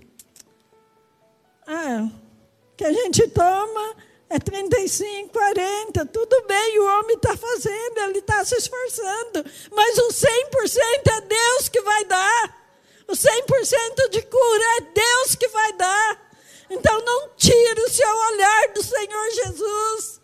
Ah, 1.68 2.08
que 2.77 2.86
a 2.86 2.94
gente 2.94 3.27
toma 3.30 3.96
é 4.30 4.39
35, 4.39 5.30
40, 5.30 6.06
tudo 6.08 6.44
bem, 6.48 6.80
o 6.80 7.00
homem 7.00 7.15
está 7.15 7.38
fazendo, 7.38 7.98
ele 8.00 8.20
está 8.20 8.44
se 8.44 8.56
esforçando, 8.56 9.46
mas 9.72 9.98
o 9.98 10.08
100% 10.10 10.27
é 11.08 11.22
Deus 11.22 11.70
que 11.70 11.82
vai 11.82 12.06
dar. 12.06 12.65
O 13.08 13.13
100% 13.13 14.10
de 14.10 14.22
cura 14.24 14.63
é 14.77 14.82
Deus 14.82 15.36
que 15.36 15.48
vai 15.50 15.74
dar. 15.74 16.32
Então 16.70 17.00
não 17.01 17.30
tire 17.38 17.82
o 17.82 17.89
seu 17.89 18.10
olhar 18.10 18.68
do 18.74 18.82
Senhor 18.82 19.32
Jesus. 19.32 20.14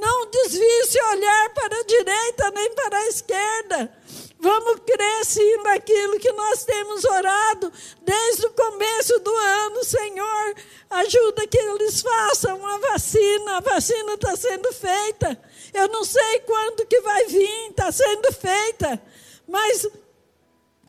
Não 0.00 0.26
desvie 0.30 0.86
seu 0.86 1.06
olhar 1.10 1.50
para 1.50 1.78
a 1.78 1.84
direita 1.84 2.50
nem 2.52 2.74
para 2.74 2.98
a 2.98 3.06
esquerda. 3.08 3.92
Vamos 4.38 4.80
crer 4.86 5.24
sim 5.26 5.56
naquilo 5.62 6.18
que 6.18 6.32
nós 6.32 6.64
temos 6.64 7.04
orado 7.04 7.70
desde 8.00 8.46
o 8.46 8.52
começo 8.52 9.20
do 9.20 9.34
ano, 9.36 9.84
Senhor. 9.84 10.54
Ajuda 10.88 11.46
que 11.46 11.58
eles 11.58 12.00
façam 12.00 12.66
a 12.66 12.78
vacina. 12.78 13.58
A 13.58 13.60
vacina 13.60 14.14
está 14.14 14.34
sendo 14.34 14.72
feita. 14.72 15.38
Eu 15.74 15.88
não 15.88 16.02
sei 16.02 16.40
quando 16.40 16.86
que 16.86 17.00
vai 17.02 17.26
vir, 17.26 17.70
está 17.70 17.92
sendo 17.92 18.32
feita. 18.32 19.02
Mas 19.46 19.86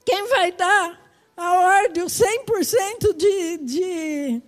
quem 0.06 0.28
vai 0.30 0.54
dar 0.54 1.02
a 1.36 1.54
ordem, 1.82 2.04
o 2.04 2.08
100% 2.08 3.14
de, 3.14 3.58
de, 3.58 4.42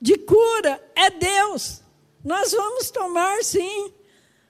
de 0.00 0.18
cura 0.18 0.82
é 0.94 1.10
Deus. 1.10 1.82
Nós 2.24 2.52
vamos 2.52 2.90
tomar 2.90 3.44
sim. 3.44 3.92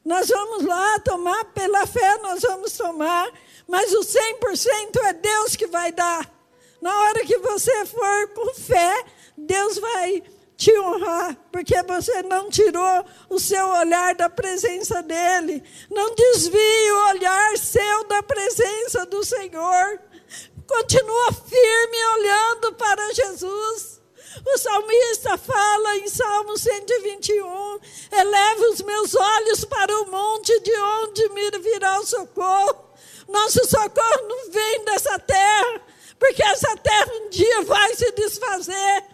Nós 0.07 0.29
vamos 0.29 0.65
lá 0.65 1.01
tomar, 1.01 1.47
pela 1.47 1.85
fé 1.85 2.19
nós 2.19 2.41
vamos 2.41 2.75
tomar, 2.77 3.29
mas 3.67 3.93
o 3.93 4.03
100% 4.03 5.03
é 5.03 5.13
Deus 5.13 5.57
que 5.57 5.67
vai 5.67 5.91
dar. 5.91 6.33
Na 6.81 6.97
hora 7.03 7.27
que 7.27 7.37
você 7.39 7.85
for 7.87 8.29
com 8.29 8.55
fé, 8.55 9.05
Deus 9.37 9.79
vai 9.79 10.23
te 10.57 10.73
honrar, 10.79 11.37
porque 11.51 11.83
você 11.83 12.23
não 12.23 12.49
tirou 12.49 13.05
o 13.29 13.41
seu 13.41 13.67
olhar 13.67 14.15
da 14.15 14.31
presença 14.31 15.03
dEle. 15.03 15.61
Não 15.91 16.15
desvie 16.15 16.93
o 16.93 17.09
olhar 17.09 17.59
seu 17.59 18.05
da 18.05 18.23
presença 18.23 19.05
do 19.07 19.25
Senhor. 19.25 20.01
Continua 20.69 21.33
firme 21.33 22.07
olhando 22.15 22.73
para 22.75 23.13
Jesus. 23.13 23.86
O 24.45 24.59
salmista 24.59 25.38
fala 25.38 25.97
em 25.97 26.09
Salmo 26.09 26.57
121: 26.57 27.78
eleva 28.12 28.71
os 28.71 28.83
meus 28.83 29.14
olhos 29.14 29.64
para 29.64 30.00
o 30.00 30.11
monte 30.11 30.59
de 30.61 30.75
onde 30.75 31.28
me 31.31 31.50
virá 31.59 32.00
o 32.00 32.07
socorro. 32.07 32.85
Nosso 33.28 33.64
socorro 33.66 34.28
não 34.28 34.50
vem 34.50 34.85
dessa 34.85 35.19
terra, 35.19 35.81
porque 36.19 36.43
essa 36.43 36.76
terra 36.76 37.12
um 37.14 37.31
dia 37.31 37.62
vai 37.62 37.95
se 37.95 38.11
desfazer. 38.12 39.05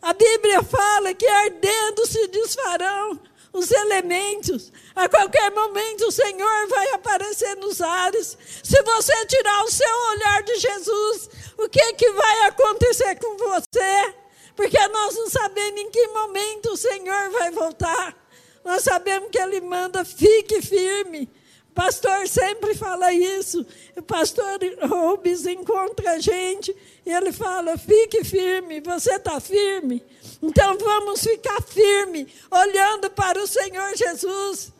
A 0.00 0.12
Bíblia 0.12 0.62
fala 0.62 1.12
que 1.12 1.26
ardendo 1.26 2.06
se 2.06 2.28
desfarão 2.28 3.20
os 3.52 3.70
elementos. 3.70 4.72
A 4.94 5.08
qualquer 5.08 5.50
momento 5.50 6.06
o 6.06 6.12
Senhor 6.12 6.68
vai 6.68 6.90
aparecer 6.90 7.56
nos 7.56 7.80
ares. 7.80 8.38
Se 8.62 8.82
você 8.82 9.26
tirar 9.26 9.64
o 9.64 9.70
seu 9.70 9.96
olhar 10.10 10.42
de 10.42 10.56
Jesus, 10.56 11.30
o 11.58 11.68
que, 11.68 11.92
que 11.94 12.10
vai 12.12 12.46
acontecer 12.46 13.18
com 13.18 13.36
você? 13.36 14.14
Porque 14.58 14.88
nós 14.88 15.14
não 15.14 15.30
sabemos 15.30 15.80
em 15.80 15.88
que 15.88 16.08
momento 16.08 16.72
o 16.72 16.76
Senhor 16.76 17.30
vai 17.30 17.48
voltar. 17.52 18.28
Nós 18.64 18.82
sabemos 18.82 19.30
que 19.30 19.38
Ele 19.38 19.60
manda, 19.60 20.04
fique 20.04 20.60
firme. 20.60 21.30
O 21.70 21.74
pastor 21.74 22.26
sempre 22.26 22.74
fala 22.74 23.12
isso. 23.12 23.64
O 23.96 24.02
pastor 24.02 24.58
Rubens 24.82 25.46
encontra 25.46 26.10
a 26.10 26.18
gente 26.18 26.74
e 27.06 27.10
ele 27.12 27.30
fala: 27.30 27.78
fique 27.78 28.24
firme, 28.24 28.80
você 28.80 29.14
está 29.14 29.38
firme. 29.38 30.04
Então 30.42 30.76
vamos 30.76 31.22
ficar 31.22 31.62
firme, 31.62 32.26
olhando 32.50 33.08
para 33.10 33.40
o 33.40 33.46
Senhor 33.46 33.94
Jesus, 33.94 34.72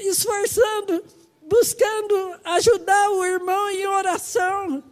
esforçando, 0.00 1.04
buscando 1.42 2.40
ajudar 2.42 3.10
o 3.10 3.22
irmão 3.22 3.68
em 3.68 3.86
oração. 3.86 4.82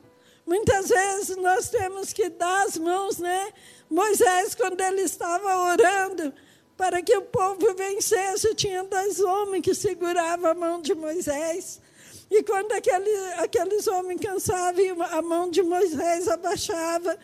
Muitas 0.50 0.88
vezes 0.88 1.36
nós 1.36 1.68
temos 1.68 2.12
que 2.12 2.28
dar 2.28 2.66
as 2.66 2.76
mãos, 2.76 3.18
né? 3.18 3.52
Moisés, 3.88 4.52
quando 4.52 4.80
ele 4.80 5.02
estava 5.02 5.56
orando 5.70 6.34
para 6.76 7.00
que 7.00 7.16
o 7.16 7.22
povo 7.22 7.72
vencesse, 7.72 8.52
tinha 8.56 8.82
dois 8.82 9.20
homens 9.20 9.62
que 9.62 9.72
seguravam 9.72 10.50
a 10.50 10.54
mão 10.54 10.82
de 10.82 10.92
Moisés. 10.92 11.80
E 12.28 12.42
quando 12.42 12.72
aquele, 12.72 13.16
aqueles 13.34 13.86
homens 13.86 14.20
cansavam 14.20 14.80
e 14.80 14.90
a 14.90 15.22
mão 15.22 15.48
de 15.48 15.62
Moisés 15.62 16.26
abaixava, 16.26 17.16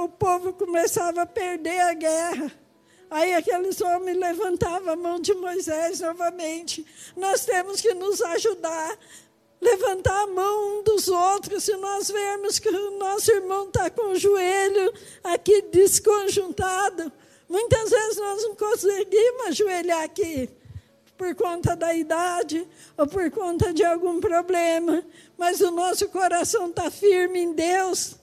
o 0.00 0.08
povo 0.08 0.54
começava 0.54 1.20
a 1.20 1.26
perder 1.26 1.80
a 1.80 1.92
guerra. 1.92 2.50
Aí 3.10 3.34
aqueles 3.34 3.78
homens 3.82 4.16
levantavam 4.16 4.90
a 4.90 4.96
mão 4.96 5.20
de 5.20 5.34
Moisés 5.34 6.00
novamente. 6.00 6.86
Nós 7.14 7.44
temos 7.44 7.82
que 7.82 7.92
nos 7.92 8.22
ajudar 8.22 8.98
levantar 9.64 10.24
a 10.24 10.26
mão 10.26 10.78
um 10.78 10.82
dos 10.82 11.08
outros, 11.08 11.64
se 11.64 11.74
nós 11.76 12.10
vermos 12.10 12.58
que 12.58 12.68
o 12.68 12.98
nosso 12.98 13.32
irmão 13.32 13.66
está 13.66 13.88
com 13.88 14.12
o 14.12 14.16
joelho 14.16 14.92
aqui 15.22 15.62
desconjuntado. 15.62 17.10
Muitas 17.48 17.90
vezes 17.90 18.16
nós 18.18 18.42
não 18.42 18.54
conseguimos 18.54 19.46
ajoelhar 19.46 20.02
aqui 20.02 20.50
por 21.16 21.34
conta 21.34 21.74
da 21.74 21.94
idade 21.94 22.66
ou 22.96 23.06
por 23.06 23.30
conta 23.30 23.72
de 23.72 23.84
algum 23.84 24.20
problema, 24.20 25.02
mas 25.38 25.60
o 25.60 25.70
nosso 25.70 26.08
coração 26.08 26.68
está 26.68 26.90
firme 26.90 27.40
em 27.40 27.52
Deus. 27.52 28.16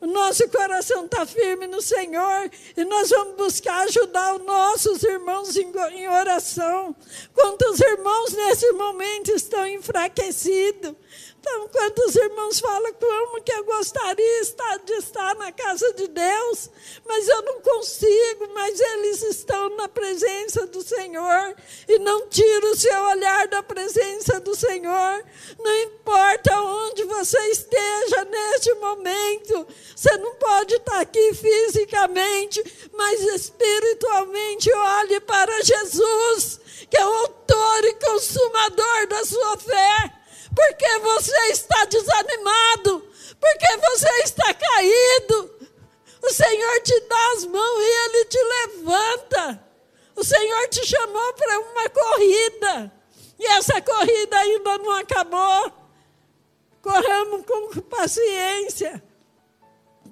O 0.00 0.06
nosso 0.06 0.48
coração 0.48 1.04
está 1.04 1.26
firme 1.26 1.66
no 1.66 1.82
Senhor 1.82 2.50
e 2.76 2.84
nós 2.84 3.10
vamos 3.10 3.34
buscar 3.36 3.80
ajudar 3.80 4.36
os 4.36 4.44
nossos 4.44 5.02
irmãos 5.38 5.56
em, 5.56 5.98
em 5.98 6.08
oração. 6.08 6.94
Quantos 7.34 7.80
irmãos 7.80 8.32
nesse 8.32 8.72
momento 8.72 9.30
estão 9.30 9.66
enfraquecidos, 9.66 10.94
Então, 11.48 11.68
quantos 11.68 12.14
irmãos 12.14 12.60
falam 12.60 12.92
como 12.92 13.42
que 13.42 13.52
eu 13.52 13.64
gostaria 13.64 14.42
de 14.84 14.92
estar 14.92 15.34
na 15.36 15.50
casa 15.50 15.94
de 15.94 16.06
Deus, 16.06 16.70
mas 17.06 17.26
eu 17.26 17.40
não 17.42 17.60
consigo, 17.62 18.48
mas 18.52 18.78
eles 18.78 19.22
estão 19.22 19.74
na 19.74 19.88
presença 19.88 20.66
do 20.66 20.82
Senhor 20.82 21.56
e 21.88 21.98
não 22.00 22.28
tira 22.28 22.66
o 22.66 22.76
seu 22.76 23.02
olhar 23.04 23.48
da 23.48 23.62
presença 23.62 24.38
do 24.40 24.54
Senhor. 24.54 25.24
Não 25.58 25.82
importa 25.84 26.60
onde 26.60 27.04
você 27.04 27.38
esteja 27.48 28.24
neste 28.26 28.74
momento, 28.74 29.66
você 29.96 30.14
não 30.18 30.34
pode 30.34 30.74
estar 30.74 31.00
aqui 31.00 31.32
fisicamente, 31.32 32.62
mas 32.92 33.22
espiritualmente 33.22 34.70
olhe 34.70 35.18
para 35.20 35.62
Jesus, 35.62 36.60
que 36.90 36.96
é 36.96 37.06
o 37.06 37.12
autor 37.12 37.84
e 37.84 37.94
consumador 37.94 39.06
da 39.06 39.24
sua 39.24 39.56
fé 39.56 40.17
porque 40.54 40.98
você 40.98 41.36
está 41.50 41.84
desanimado, 41.84 43.06
porque 43.40 43.76
você 43.76 44.08
está 44.24 44.54
caído. 44.54 45.58
O 46.22 46.30
Senhor 46.30 46.80
te 46.80 47.00
dá 47.00 47.32
as 47.32 47.44
mãos 47.44 47.80
e 47.80 48.04
Ele 48.04 48.24
te 48.24 48.42
levanta. 48.42 49.64
O 50.16 50.24
Senhor 50.24 50.68
te 50.68 50.84
chamou 50.86 51.32
para 51.34 51.60
uma 51.60 51.88
corrida. 51.88 52.92
E 53.38 53.46
essa 53.46 53.80
corrida 53.80 54.36
ainda 54.36 54.78
não 54.78 54.90
acabou. 54.92 55.72
Corramos 56.82 57.46
com 57.46 57.80
paciência. 57.82 59.02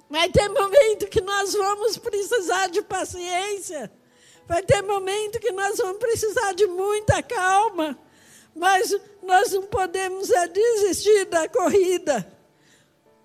Vai 0.09 0.29
ter 0.29 0.47
momento 0.47 1.07
que 1.07 1.19
nós 1.19 1.53
vamos 1.53 1.97
precisar 1.97 2.67
de 2.67 2.81
paciência. 2.81 3.91
Vai 4.47 4.63
ter 4.63 4.81
momento 4.81 5.39
que 5.39 5.51
nós 5.51 5.77
vamos 5.77 5.97
precisar 5.97 6.53
de 6.53 6.65
muita 6.67 7.21
calma. 7.21 7.99
Mas 8.57 8.95
nós 9.21 9.51
não 9.51 9.63
podemos 9.63 10.29
é, 10.31 10.47
desistir 10.47 11.25
da 11.25 11.47
corrida. 11.47 12.31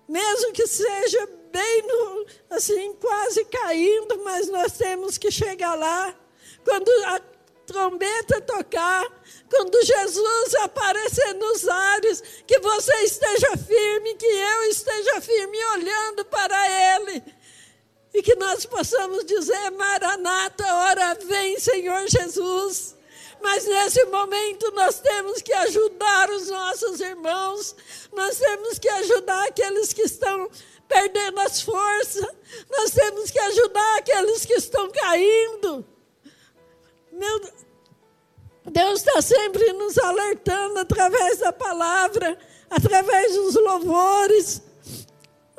Mesmo 0.07 0.51
que 0.51 0.67
seja 0.67 1.27
bem 1.51 1.81
no, 1.83 2.25
assim, 2.51 2.93
quase 2.93 3.45
caindo, 3.45 4.23
mas 4.23 4.47
nós 4.49 4.73
temos 4.77 5.17
que 5.17 5.31
chegar 5.31 5.75
lá. 5.75 6.15
Quando 6.63 6.89
a 7.05 7.19
trombeta 7.65 8.41
tocar, 8.41 9.05
quando 9.49 9.83
Jesus 9.83 10.55
aparecer 10.55 11.33
nos 11.35 11.67
ares, 11.67 12.23
que 12.45 12.59
você 12.59 12.93
esteja 13.03 13.57
firme, 13.57 14.15
que 14.15 14.25
eu 14.25 14.63
esteja 14.69 15.21
firme 15.21 15.57
olhando 15.73 16.25
para 16.25 16.95
Ele. 16.97 17.23
E 18.13 18.21
que 18.21 18.35
nós 18.35 18.65
possamos 18.65 19.25
dizer, 19.25 19.71
Maranata, 19.71 20.63
hora 20.75 21.15
vem, 21.15 21.59
Senhor 21.59 22.07
Jesus. 22.07 22.95
Mas 23.43 23.65
nesse 23.65 24.05
momento 24.05 24.71
nós 24.71 25.01
temos 25.01 25.41
que 25.41 25.51
ajudar 25.51 26.29
os 26.29 26.49
nossos 26.49 27.01
irmãos, 27.01 27.75
nós 28.13 28.37
temos 28.37 28.79
que 28.79 28.87
ajudar 28.87 29.47
aqueles 29.47 29.91
que 29.91 30.03
estão 30.03 30.49
perdendo 30.87 31.41
as 31.41 31.61
forças, 31.61 32.25
nós 32.71 32.91
temos 32.91 33.29
que 33.29 33.39
ajudar 33.39 33.97
aqueles 33.97 34.45
que 34.45 34.53
estão 34.53 34.89
caindo. 34.89 35.85
Meu 37.11 37.41
Deus 38.71 38.99
está 39.01 39.21
sempre 39.21 39.73
nos 39.73 39.97
alertando 39.97 40.79
através 40.79 41.39
da 41.39 41.51
palavra, 41.51 42.39
através 42.69 43.35
dos 43.35 43.55
louvores. 43.55 44.61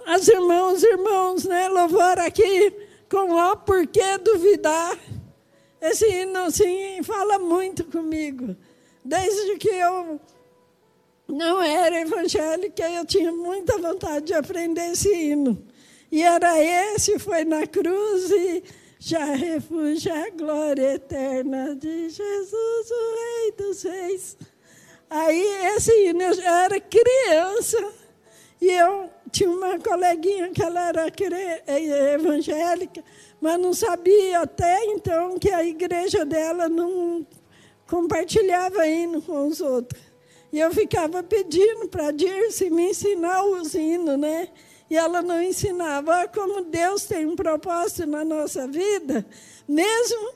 As 0.07 0.27
irmãos, 0.27 0.83
irmãos, 0.83 1.45
né? 1.45 1.69
Louvor 1.69 2.19
aqui 2.19 2.71
com 3.11 3.33
ó, 3.33 3.55
por 3.55 3.87
que 3.87 4.19
duvidar? 4.19 4.99
Esse 5.85 6.09
hino, 6.09 6.39
assim, 6.45 7.03
fala 7.03 7.39
muito 7.39 7.85
comigo. 7.85 8.57
Desde 9.05 9.59
que 9.59 9.69
eu 9.69 10.19
não 11.29 11.63
era 11.63 12.01
evangélica, 12.01 12.89
eu 12.89 13.05
tinha 13.05 13.31
muita 13.31 13.77
vontade 13.77 14.25
de 14.25 14.33
aprender 14.33 14.93
esse 14.93 15.15
hino. 15.15 15.63
E 16.11 16.23
era 16.23 16.59
esse, 16.59 17.19
foi 17.19 17.45
na 17.45 17.67
cruz 17.67 18.31
e 18.31 18.65
já 18.99 19.27
refugia 19.35 20.25
a 20.25 20.31
glória 20.31 20.95
eterna 20.95 21.77
de 21.77 22.09
Jesus, 22.09 22.91
o 22.91 23.15
Rei 23.15 23.53
dos 23.53 23.83
Reis. 23.83 24.39
Aí, 25.11 25.47
esse 25.77 25.93
hino, 26.07 26.23
eu 26.23 26.33
já 26.33 26.65
era 26.65 26.81
criança 26.81 27.93
e 28.59 28.71
eu 28.71 29.11
tinha 29.31 29.51
uma 29.51 29.79
coleguinha 29.79 30.49
que 30.49 30.63
ela 30.63 30.89
era 30.89 31.13
evangélica, 32.15 33.05
mas 33.45 33.61
não 33.61 33.75
sabia 33.75 34.41
até 34.41 34.87
então 34.87 35.39
que 35.39 35.51
a 35.51 35.63
igreja 35.63 36.25
dela 36.25 36.67
não 36.67 37.27
compartilhava 37.87 38.89
hino 38.89 39.21
com 39.21 39.49
os 39.49 39.61
outros. 39.61 40.03
E 40.51 40.59
eu 40.59 40.73
ficava 40.73 41.23
pedindo 41.23 41.87
para 41.89 42.07
a 42.07 42.11
Dirce 42.11 42.71
me 42.71 42.89
ensinar 42.89 43.45
os 43.45 43.75
hinos, 43.75 44.19
né? 44.19 44.49
E 44.89 44.97
ela 44.97 45.21
não 45.21 45.43
ensinava. 45.43 46.13
Olha 46.13 46.29
como 46.29 46.63
Deus 46.63 47.05
tem 47.05 47.27
um 47.27 47.37
propósito 47.37 48.07
na 48.07 48.25
nossa 48.25 48.67
vida, 48.67 49.27
mesmo 49.69 50.33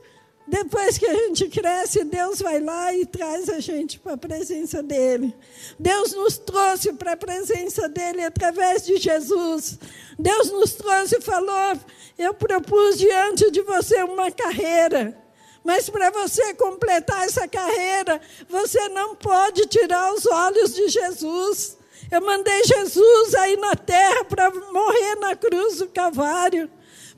depois 0.49 0.97
que 0.97 1.07
a 1.07 1.15
gente 1.15 1.47
cresce, 1.49 2.05
Deus 2.05 2.41
vai 2.41 2.59
lá 2.59 2.95
e 2.95 3.05
traz 3.05 3.51
a 3.51 3.61
gente 3.61 3.99
para 3.99 4.15
a 4.15 4.19
presença 4.19 4.83
dele. 4.83 5.37
Deus 5.79 6.13
nos 6.13 6.39
trouxe 6.39 6.93
para 6.95 7.13
a 7.13 7.17
presença 7.17 7.87
dele 7.87 8.25
através 8.25 8.87
de 8.87 8.97
Jesus. 8.97 9.79
Deus 10.19 10.51
nos 10.51 10.73
trouxe 10.73 11.19
e 11.19 11.21
falou: 11.21 11.79
Eu 12.19 12.33
propus 12.33 12.97
diante 12.97 13.51
de 13.51 13.61
você 13.61 14.03
uma 14.03 14.31
carreira. 14.31 15.23
Mas 15.63 15.91
para 15.91 16.11
você 16.11 16.55
completar 16.55 17.27
essa 17.27 17.47
carreira, 17.47 18.19
você 18.49 18.89
não 18.89 19.15
pode 19.15 19.67
tirar 19.67 20.15
os 20.15 20.25
olhos 20.25 20.75
de 20.75 20.89
Jesus. 20.89 21.77
Eu 22.11 22.23
mandei 22.23 22.65
Jesus 22.65 23.35
aí 23.35 23.55
na 23.59 23.77
terra 23.77 24.25
para 24.25 24.51
morrer 24.51 25.17
na 25.17 25.37
cruz 25.37 25.77
do 25.77 25.89
Calvário, 25.89 26.71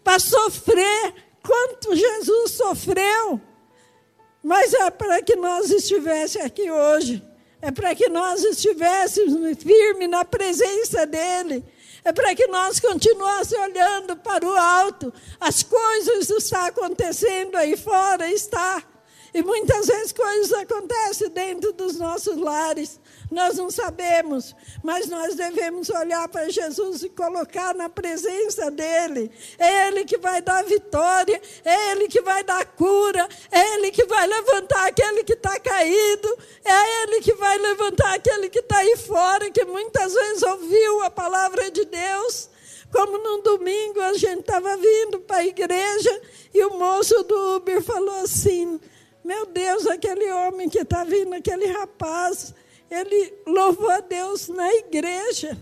para 0.02 0.18
sofrer 0.18 1.29
quanto 1.42 1.94
Jesus 1.94 2.52
sofreu, 2.52 3.40
mas 4.42 4.72
é 4.72 4.90
para 4.90 5.22
que 5.22 5.36
nós 5.36 5.70
estivéssemos 5.70 6.46
aqui 6.46 6.70
hoje, 6.70 7.22
é 7.60 7.70
para 7.70 7.94
que 7.94 8.08
nós 8.08 8.42
estivéssemos 8.42 9.62
firmes 9.62 10.08
na 10.08 10.24
presença 10.24 11.06
dEle, 11.06 11.64
é 12.04 12.12
para 12.12 12.34
que 12.34 12.46
nós 12.46 12.80
continuássemos 12.80 13.66
olhando 13.66 14.16
para 14.16 14.46
o 14.46 14.56
alto. 14.56 15.12
As 15.38 15.62
coisas 15.62 16.30
estão 16.30 16.64
acontecendo 16.64 17.56
aí 17.56 17.76
fora, 17.76 18.30
está. 18.30 18.82
E 19.34 19.42
muitas 19.42 19.86
vezes 19.86 20.12
coisas 20.12 20.52
acontecem 20.52 21.28
dentro 21.28 21.72
dos 21.72 21.96
nossos 21.96 22.36
lares. 22.36 22.98
Nós 23.30 23.56
não 23.56 23.70
sabemos, 23.70 24.56
mas 24.82 25.06
nós 25.06 25.36
devemos 25.36 25.88
olhar 25.88 26.26
para 26.28 26.48
Jesus 26.48 27.04
e 27.04 27.08
colocar 27.08 27.72
na 27.74 27.88
presença 27.88 28.70
dele. 28.72 29.30
É 29.56 29.86
ele 29.86 30.04
que 30.04 30.18
vai 30.18 30.42
dar 30.42 30.64
vitória, 30.64 31.40
é 31.64 31.92
ele 31.92 32.08
que 32.08 32.20
vai 32.22 32.42
dar 32.42 32.64
cura, 32.66 33.28
é 33.52 33.74
ele 33.74 33.92
que 33.92 34.04
vai 34.04 34.26
levantar 34.26 34.88
aquele 34.88 35.22
que 35.22 35.34
está 35.34 35.60
caído, 35.60 36.38
é 36.64 37.02
ele 37.02 37.20
que 37.20 37.32
vai 37.34 37.56
levantar 37.56 38.14
aquele 38.14 38.48
que 38.48 38.58
está 38.58 38.78
aí 38.78 38.96
fora, 38.96 39.48
que 39.50 39.64
muitas 39.64 40.12
vezes 40.12 40.42
ouviu 40.42 41.02
a 41.02 41.10
palavra 41.10 41.70
de 41.70 41.84
Deus. 41.84 42.50
Como 42.90 43.16
num 43.16 43.42
domingo 43.42 44.00
a 44.00 44.14
gente 44.14 44.40
estava 44.40 44.76
vindo 44.76 45.20
para 45.20 45.36
a 45.36 45.46
igreja 45.46 46.20
e 46.52 46.64
o 46.64 46.76
moço 46.76 47.22
do 47.22 47.56
Uber 47.56 47.80
falou 47.80 48.16
assim: 48.22 48.80
Meu 49.22 49.46
Deus, 49.46 49.86
aquele 49.86 50.28
homem 50.32 50.68
que 50.68 50.80
está 50.80 51.04
vindo, 51.04 51.32
aquele 51.32 51.66
rapaz, 51.66 52.52
ele 52.90 53.32
louvou 53.46 53.90
a 53.90 54.00
Deus 54.00 54.48
na 54.48 54.74
igreja. 54.74 55.56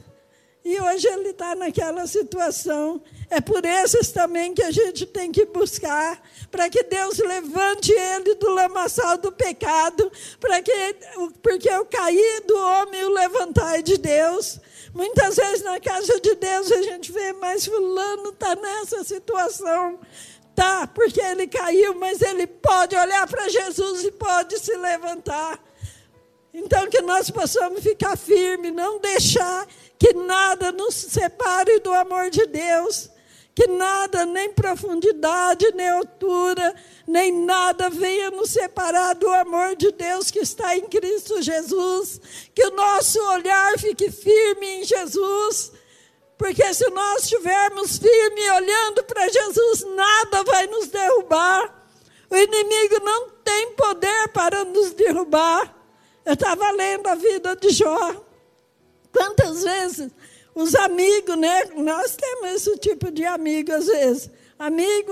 E 0.65 0.81
hoje 0.81 1.07
ele 1.07 1.31
está 1.31 1.55
naquela 1.55 2.07
situação. 2.07 3.01
É 3.31 3.41
por 3.41 3.65
esses 3.65 4.11
também 4.11 4.55
que 4.55 4.63
a 4.63 4.71
gente 4.71 5.07
tem 5.07 5.31
que 5.31 5.45
buscar, 5.47 6.21
para 6.51 6.69
que 6.69 6.83
Deus 6.83 7.19
levante 7.19 7.93
ele 7.93 8.35
do 8.35 8.51
lamaçal 8.51 9.19
do 9.19 9.31
pecado, 9.31 10.11
para 10.41 10.61
que, 10.63 10.97
porque 11.43 11.71
o 11.71 11.85
cair 11.85 12.41
do 12.47 12.57
homem 12.57 13.05
o 13.05 13.11
levantar 13.11 13.79
é 13.79 13.83
de 13.83 13.99
Deus. 13.99 14.59
Muitas 14.95 15.37
vezes 15.37 15.63
na 15.63 15.79
casa 15.79 16.21
de 16.21 16.35
Deus 16.35 16.73
a 16.73 16.83
gente 16.83 17.13
vê, 17.13 17.33
mas 17.35 17.67
fulano 17.67 18.31
está 18.31 18.55
nessa 18.57 19.05
situação. 19.05 19.99
Tá, 20.55 20.89
porque 20.89 21.21
ele 21.21 21.47
caiu, 21.47 21.95
mas 21.95 22.21
ele 22.21 22.47
pode 22.47 22.97
olhar 22.97 23.27
para 23.29 23.49
Jesus 23.49 24.05
e 24.05 24.11
pode 24.11 24.59
se 24.59 24.77
levantar. 24.77 25.68
Então, 26.59 26.91
que 26.91 27.01
nós 27.03 27.31
possamos 27.31 27.83
ficar 27.85 28.17
firmes, 28.17 28.73
não 28.73 28.99
deixar 28.99 29.65
que 29.97 30.13
nada 30.13 30.73
nos 30.73 30.93
separe 30.93 31.79
do 31.79 31.93
amor 31.93 32.31
de 32.31 32.45
Deus, 32.47 33.09
que 33.55 33.69
nada, 33.69 34.27
nem 34.27 34.53
profundidade, 34.53 35.71
nem 35.75 35.89
altura, 35.89 36.75
nem 37.07 37.33
nada 37.33 37.89
venha 37.89 38.31
nos 38.33 38.51
separar 38.51 39.15
do 39.15 39.29
amor 39.31 39.77
de 39.77 39.93
Deus 39.93 40.33
que 40.33 40.41
está 40.41 40.77
em 40.77 40.87
Cristo 40.89 41.41
Jesus, 41.41 42.21
que 42.53 42.65
o 42.67 42.75
nosso 42.75 43.21
olhar 43.31 43.79
fique 43.79 44.11
firme 44.11 44.81
em 44.81 44.85
Jesus, 44.85 45.73
porque 46.37 46.75
se 46.75 46.91
nós 46.91 47.23
estivermos 47.23 47.99
firmes 47.99 48.51
olhando 48.51 49.05
para 49.05 49.29
Jesus, 49.29 49.85
nada 49.95 50.43
vai 50.43 50.67
nos 50.67 50.89
derrubar. 50.89 51.87
O 52.29 52.37
inimigo 52.37 53.01
não 53.05 53.31
tem 53.45 53.73
poder 53.75 54.29
para 54.29 54.65
nos 54.65 54.93
derrubar. 54.93 55.78
Eu 56.29 56.35
estava 56.35 56.71
lendo 56.73 57.07
a 57.07 57.15
vida 57.15 57.57
de 57.57 57.71
Jó. 57.71 58.23
Quantas 59.11 59.65
vezes 59.65 60.11
os 60.55 60.75
amigos, 60.75 61.39
né? 61.39 61.65
Nós 61.75 62.17
temos 62.17 62.51
esse 62.51 62.77
tipo 62.77 63.11
de 63.11 63.25
amigo 63.25 63.73
às 63.73 63.87
vezes. 63.87 64.31
Amigo, 64.59 65.11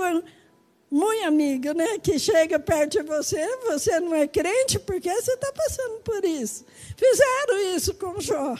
muito 0.91 1.25
amigo, 1.25 1.73
né? 1.73 1.97
Que 1.97 2.19
chega 2.19 2.59
perto 2.59 3.01
de 3.01 3.01
você, 3.01 3.43
você 3.65 3.99
não 3.99 4.13
é 4.13 4.27
crente, 4.27 4.77
porque 4.77 5.11
você 5.11 5.33
está 5.33 5.51
passando 5.53 6.01
por 6.01 6.23
isso. 6.23 6.63
Fizeram 6.95 7.75
isso 7.75 7.95
com 7.95 8.21
Jó. 8.21 8.55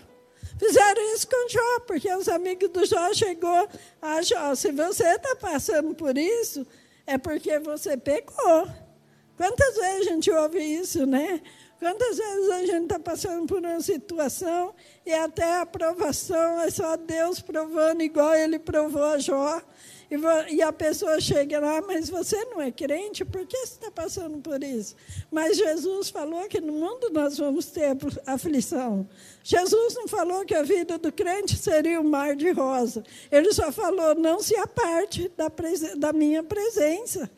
Fizeram 0.57 1.13
isso 1.13 1.27
com 1.27 1.49
Jó, 1.49 1.79
porque 1.81 2.11
os 2.11 2.27
amigos 2.27 2.69
do 2.69 2.83
Jó 2.87 3.13
chegou 3.13 3.69
a 4.01 4.19
Jó. 4.23 4.55
Se 4.55 4.71
você 4.71 5.03
está 5.03 5.35
passando 5.35 5.93
por 5.93 6.17
isso, 6.17 6.65
é 7.05 7.19
porque 7.19 7.59
você 7.59 7.95
pecou. 7.97 8.67
Quantas 9.37 9.75
vezes 9.75 10.07
a 10.07 10.11
gente 10.11 10.31
ouve 10.31 10.57
isso, 10.57 11.05
né? 11.05 11.39
Quantas 11.79 12.17
vezes 12.17 12.49
a 12.49 12.65
gente 12.65 12.83
está 12.83 12.99
passando 12.99 13.45
por 13.45 13.59
uma 13.59 13.79
situação 13.79 14.73
e 15.05 15.13
até 15.13 15.43
a 15.43 15.61
aprovação 15.61 16.59
é 16.61 16.71
só 16.71 16.97
Deus 16.97 17.39
provando, 17.39 18.01
igual 18.01 18.33
ele 18.33 18.57
provou 18.57 19.03
a 19.03 19.19
Jó. 19.19 19.61
E 20.49 20.61
a 20.61 20.71
pessoa 20.71 21.19
chega 21.19 21.59
lá, 21.59 21.81
mas 21.81 22.09
você 22.09 22.45
não 22.45 22.61
é 22.61 22.71
crente, 22.71 23.25
por 23.25 23.45
que 23.45 23.57
você 23.57 23.73
está 23.73 23.91
passando 23.91 24.39
por 24.39 24.63
isso? 24.63 24.95
Mas 25.29 25.57
Jesus 25.57 26.09
falou 26.09 26.47
que 26.47 26.61
no 26.61 26.71
mundo 26.71 27.09
nós 27.11 27.37
vamos 27.37 27.65
ter 27.65 27.95
aflição. 28.25 29.07
Jesus 29.43 29.95
não 29.95 30.07
falou 30.07 30.45
que 30.45 30.55
a 30.55 30.63
vida 30.63 30.97
do 30.97 31.11
crente 31.11 31.57
seria 31.57 31.99
um 31.99 32.09
mar 32.09 32.37
de 32.37 32.49
rosa. 32.51 33.03
Ele 33.29 33.51
só 33.51 33.69
falou, 33.69 34.15
não 34.15 34.39
se 34.39 34.55
aparte 34.55 35.29
da, 35.35 35.51
da 35.97 36.13
minha 36.13 36.41
presença. 36.41 37.29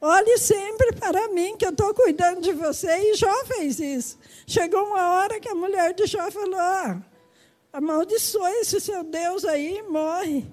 Olhe 0.00 0.38
sempre 0.38 0.92
para 0.92 1.28
mim, 1.28 1.56
que 1.56 1.64
eu 1.64 1.70
estou 1.70 1.94
cuidando 1.94 2.40
de 2.40 2.52
você. 2.52 2.88
E 2.88 3.14
Jó 3.14 3.44
fez 3.46 3.80
isso. 3.80 4.18
Chegou 4.46 4.84
uma 4.84 5.14
hora 5.14 5.40
que 5.40 5.48
a 5.48 5.54
mulher 5.54 5.94
de 5.94 6.06
Jó 6.06 6.30
falou: 6.30 6.58
ah, 6.58 7.02
amaldiçoe 7.72 8.52
esse 8.60 8.80
seu 8.80 9.02
Deus 9.02 9.44
aí 9.44 9.78
e 9.78 9.82
morre. 9.82 10.46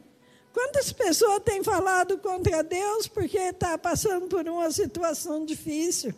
Quantas 0.54 0.94
pessoas 0.94 1.42
têm 1.44 1.64
falado 1.64 2.18
contra 2.20 2.64
Deus 2.64 3.08
porque 3.08 3.40
está 3.40 3.78
passando 3.78 4.28
por 4.28 4.48
uma 4.48 4.70
situação 4.72 5.44
difícil? 5.44 6.14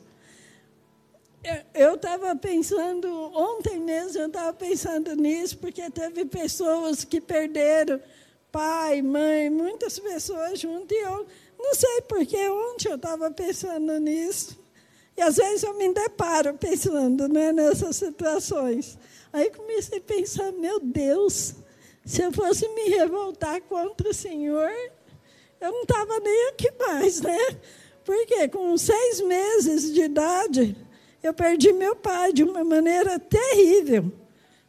Eu 1.74 1.96
estava 1.96 2.36
pensando, 2.36 3.08
ontem 3.34 3.80
mesmo 3.80 4.20
eu 4.20 4.28
estava 4.28 4.52
pensando 4.52 5.16
nisso, 5.16 5.58
porque 5.60 5.90
teve 5.92 6.26
pessoas 6.26 7.04
que 7.04 7.22
perderam 7.22 8.02
pai, 8.52 9.02
mãe, 9.02 9.50
muitas 9.50 10.00
pessoas 10.00 10.60
junto, 10.60 10.94
e 10.94 10.98
eu 10.98 11.28
não 11.66 11.74
sei 11.74 12.02
porque 12.08 12.38
ontem 12.50 12.90
eu 12.90 12.96
estava 12.96 13.32
pensando 13.32 14.00
nisso. 14.00 14.58
E 15.18 15.22
às 15.22 15.38
vezes 15.38 15.64
eu 15.64 15.74
me 15.74 15.92
deparo 15.94 16.54
pensando 16.54 17.28
né, 17.28 17.52
nessas 17.52 17.96
situações. 17.96 18.98
Aí 19.34 19.50
comecei 19.50 19.98
a 19.98 20.02
pensar, 20.02 20.52
meu 20.52 20.80
Deus, 20.80 21.56
se 22.06 22.22
eu 22.22 22.32
fosse 22.32 22.68
me 22.70 22.90
revoltar 22.90 23.62
contra 23.62 24.10
o 24.10 24.14
Senhor, 24.14 24.70
eu 25.60 25.72
não 25.72 25.82
estava 25.82 26.20
nem 26.20 26.50
aqui 26.50 26.72
mais, 26.80 27.22
né? 27.22 27.40
Porque 28.04 28.48
com 28.50 28.78
seis 28.78 29.22
meses 29.22 29.92
de 29.92 30.02
idade, 30.04 30.78
eu 31.24 31.34
perdi 31.34 31.74
meu 31.74 31.96
pai 31.96 32.32
de 32.32 32.44
uma 32.44 32.64
maneira 32.64 33.18
terrível. 33.18 34.12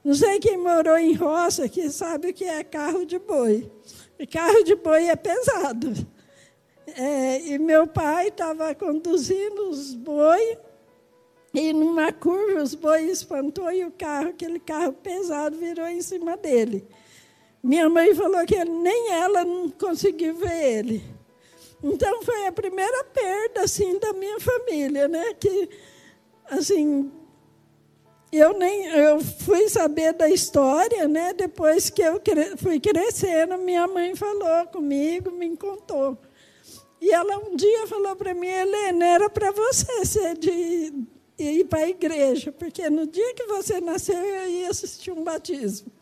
Não 0.02 0.14
sei 0.14 0.38
quem 0.38 0.56
morou 0.56 0.96
em 0.96 1.12
roça 1.14 1.68
que 1.68 1.90
sabe 1.90 2.30
o 2.30 2.34
que 2.34 2.44
é 2.44 2.64
carro 2.64 3.04
de 3.04 3.18
boi. 3.18 3.70
E 4.18 4.26
carro 4.26 4.62
de 4.62 4.74
boi 4.74 5.08
é 5.08 5.16
pesado. 5.16 5.92
É, 6.86 7.40
e 7.40 7.58
meu 7.58 7.86
pai 7.86 8.28
estava 8.28 8.74
conduzindo 8.74 9.68
os 9.68 9.94
bois, 9.94 10.58
e 11.52 11.72
numa 11.72 12.12
curva 12.12 12.62
os 12.62 12.74
bois 12.74 13.10
espantou 13.10 13.70
e 13.72 13.84
o 13.84 13.90
carro, 13.90 14.28
aquele 14.28 14.60
carro 14.60 14.92
pesado, 14.92 15.56
virou 15.56 15.86
em 15.86 16.02
cima 16.02 16.36
dele. 16.36 16.86
Minha 17.62 17.88
mãe 17.88 18.14
falou 18.14 18.44
que 18.46 18.64
nem 18.64 19.12
ela 19.12 19.44
não 19.44 19.70
conseguiu 19.70 20.34
ver 20.36 20.78
ele. 20.78 21.02
Então 21.82 22.22
foi 22.22 22.46
a 22.46 22.52
primeira 22.52 23.04
perda 23.04 23.62
assim 23.62 23.98
da 23.98 24.12
minha 24.12 24.38
família, 24.38 25.08
né? 25.08 25.34
Que 25.34 25.68
assim 26.48 27.10
eu 28.32 28.58
nem 28.58 28.86
eu 28.86 29.20
fui 29.20 29.68
saber 29.68 30.12
da 30.12 30.28
história, 30.28 31.08
né? 31.08 31.32
Depois 31.32 31.90
que 31.90 32.02
eu 32.02 32.20
fui 32.56 32.78
crescendo, 32.78 33.58
minha 33.58 33.86
mãe 33.86 34.14
falou 34.14 34.66
comigo, 34.66 35.30
me 35.30 35.56
contou. 35.56 36.18
E 37.00 37.10
ela 37.12 37.38
um 37.38 37.56
dia 37.56 37.86
falou 37.86 38.16
para 38.16 38.34
mim, 38.34 38.48
Helena, 38.48 39.06
era 39.06 39.30
para 39.30 39.50
você 39.52 40.04
ser 40.04 40.36
de 40.38 40.92
ir 41.38 41.64
para 41.66 41.80
a 41.80 41.88
igreja, 41.88 42.50
porque 42.52 42.88
no 42.88 43.06
dia 43.06 43.34
que 43.34 43.44
você 43.44 43.80
nasceu 43.80 44.16
eu 44.16 44.48
ia 44.48 44.70
assistir 44.70 45.10
um 45.10 45.22
batismo. 45.22 45.92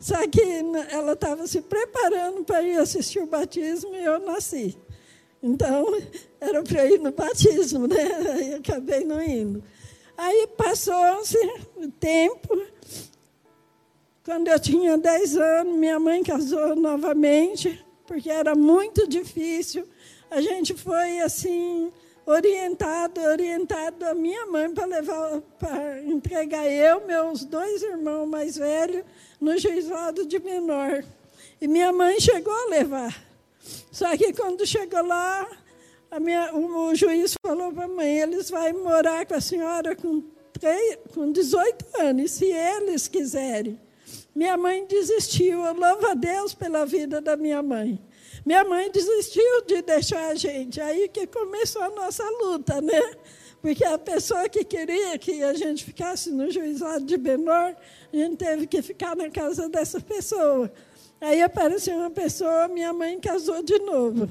Só 0.00 0.26
que 0.26 0.42
ela 0.90 1.12
estava 1.12 1.46
se 1.46 1.60
preparando 1.60 2.42
para 2.44 2.62
ir 2.62 2.76
assistir 2.76 3.20
o 3.20 3.26
batismo 3.26 3.94
e 3.94 4.04
eu 4.04 4.18
nasci. 4.18 4.76
Então, 5.40 5.86
era 6.40 6.60
para 6.62 6.86
ir 6.86 6.98
no 6.98 7.12
batismo, 7.12 7.86
né? 7.86 8.04
Aí 8.34 8.54
acabei 8.54 9.04
não 9.04 9.22
indo. 9.22 9.62
Aí 10.16 10.48
passou-se 10.56 11.38
o 11.76 11.88
tempo. 11.88 12.60
Quando 14.24 14.48
eu 14.48 14.58
tinha 14.58 14.98
10 14.98 15.36
anos, 15.36 15.76
minha 15.76 15.98
mãe 15.98 16.22
casou 16.22 16.74
novamente, 16.76 17.84
porque 18.06 18.28
era 18.28 18.54
muito 18.54 19.06
difícil. 19.06 19.86
A 20.32 20.40
gente 20.40 20.72
foi 20.72 21.20
assim, 21.20 21.92
orientado, 22.24 23.20
orientado 23.20 24.06
a 24.06 24.14
minha 24.14 24.46
mãe 24.46 24.72
para 24.72 24.86
levar, 24.86 25.42
para 25.58 26.02
entregar 26.02 26.66
eu, 26.66 27.06
meus 27.06 27.44
dois 27.44 27.82
irmãos 27.82 28.26
mais 28.26 28.56
velhos, 28.56 29.04
no 29.38 29.58
juizado 29.58 30.24
de 30.24 30.38
menor. 30.38 31.04
E 31.60 31.68
minha 31.68 31.92
mãe 31.92 32.18
chegou 32.18 32.50
a 32.50 32.70
levar. 32.70 33.14
Só 33.90 34.16
que 34.16 34.32
quando 34.32 34.66
chegou 34.66 35.04
lá, 35.04 35.46
minha, 36.18 36.54
o, 36.54 36.88
o, 36.88 36.94
juiz 36.94 37.34
falou 37.46 37.70
para 37.70 37.84
a 37.84 37.88
mãe, 37.88 38.20
eles 38.20 38.48
vão 38.48 38.82
morar 38.82 39.26
com 39.26 39.34
a 39.34 39.40
senhora 39.40 39.94
com, 39.94 40.22
3, 40.54 40.96
com 41.12 41.30
18 41.30 41.84
anos, 42.00 42.30
se 42.30 42.46
eles 42.46 43.06
quiserem. 43.06 43.78
Minha 44.34 44.56
mãe 44.56 44.86
desistiu, 44.86 45.62
eu 45.62 45.74
louvo 45.74 46.06
a 46.06 46.14
Deus 46.14 46.54
pela 46.54 46.86
vida 46.86 47.20
da 47.20 47.36
minha 47.36 47.62
mãe. 47.62 48.00
Minha 48.44 48.64
mãe 48.64 48.90
desistiu 48.90 49.64
de 49.66 49.82
deixar 49.82 50.28
a 50.28 50.34
gente, 50.34 50.80
aí 50.80 51.08
que 51.08 51.26
começou 51.26 51.82
a 51.82 51.90
nossa 51.90 52.28
luta, 52.42 52.80
né? 52.80 53.00
Porque 53.60 53.84
a 53.84 53.96
pessoa 53.96 54.48
que 54.48 54.64
queria 54.64 55.16
que 55.16 55.42
a 55.44 55.54
gente 55.54 55.84
ficasse 55.84 56.30
no 56.32 56.50
juizado 56.50 57.04
de 57.04 57.16
menor, 57.16 57.76
a 58.12 58.16
gente 58.16 58.36
teve 58.36 58.66
que 58.66 58.82
ficar 58.82 59.14
na 59.14 59.30
casa 59.30 59.68
dessa 59.68 60.00
pessoa. 60.00 60.72
Aí 61.20 61.40
apareceu 61.40 61.96
uma 61.96 62.10
pessoa, 62.10 62.66
minha 62.66 62.92
mãe 62.92 63.20
casou 63.20 63.62
de 63.62 63.78
novo. 63.78 64.28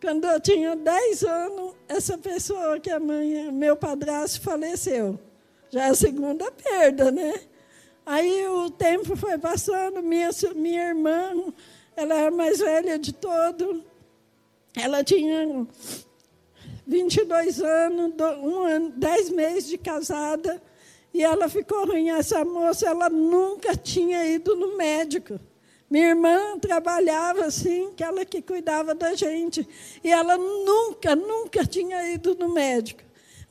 Quando 0.00 0.24
eu 0.24 0.40
tinha 0.40 0.76
10 0.76 1.24
anos, 1.24 1.74
essa 1.88 2.16
pessoa 2.16 2.78
que 2.78 2.90
é 2.90 2.98
mãe, 3.00 3.50
meu 3.50 3.76
padrasto 3.76 4.40
faleceu. 4.40 5.18
Já 5.70 5.86
é 5.86 5.90
a 5.90 5.94
segunda 5.94 6.48
perda, 6.52 7.10
né? 7.10 7.34
Aí 8.06 8.46
o 8.46 8.70
tempo 8.70 9.16
foi 9.16 9.38
passando, 9.38 10.00
minha, 10.02 10.30
minha 10.54 10.88
irmã, 10.88 11.52
ela 11.96 12.14
era 12.14 12.30
mais 12.30 12.58
velha 12.58 12.98
de 12.98 13.12
todo, 13.12 13.84
ela 14.74 15.04
tinha 15.04 15.66
22 16.86 17.60
anos, 17.60 18.12
um 18.42 18.62
ano, 18.62 18.90
10 18.96 19.30
meses 19.30 19.68
de 19.68 19.78
casada, 19.78 20.62
e 21.12 21.22
ela 21.22 21.48
ficou 21.48 21.86
ruim. 21.86 22.10
Essa 22.10 22.44
moça, 22.44 22.88
ela 22.88 23.08
nunca 23.08 23.76
tinha 23.76 24.24
ido 24.26 24.56
no 24.56 24.76
médico. 24.76 25.38
Minha 25.90 26.08
irmã 26.08 26.58
trabalhava 26.58 27.44
assim, 27.44 27.92
que 27.94 28.02
ela 28.02 28.24
que 28.24 28.40
cuidava 28.40 28.94
da 28.94 29.14
gente. 29.14 29.68
E 30.02 30.10
ela 30.10 30.38
nunca, 30.38 31.14
nunca 31.14 31.66
tinha 31.66 32.10
ido 32.10 32.34
no 32.34 32.48
médico. 32.54 33.02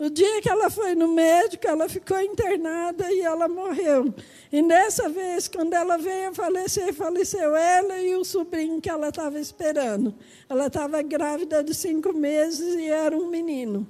O 0.02 0.10
dia 0.10 0.42
que 0.42 0.50
ela 0.50 0.68
foi 0.68 0.96
no 0.96 1.08
médico, 1.10 1.68
ela 1.68 1.88
ficou 1.88 2.20
internada 2.20 3.12
e 3.12 3.22
ela 3.22 3.48
morreu. 3.48 4.12
E 4.52 4.60
nessa 4.60 5.08
vez, 5.08 5.48
quando 5.48 5.74
ela 5.74 5.96
veio 5.96 6.30
a 6.30 6.34
falecer, 6.34 6.92
faleceu 6.92 7.56
ela 7.56 8.00
e 8.00 8.16
o 8.16 8.26
sobrinho 8.26 8.82
que 8.82 8.90
ela 8.90 9.10
estava 9.10 9.40
esperando. 9.40 10.12
Ela 10.50 10.66
estava 10.66 11.04
grávida 11.04 11.64
de 11.64 11.76
cinco 11.76 12.14
meses 12.14 12.74
e 12.80 12.88
era 12.88 13.16
um 13.16 13.28
menino. 13.28 13.88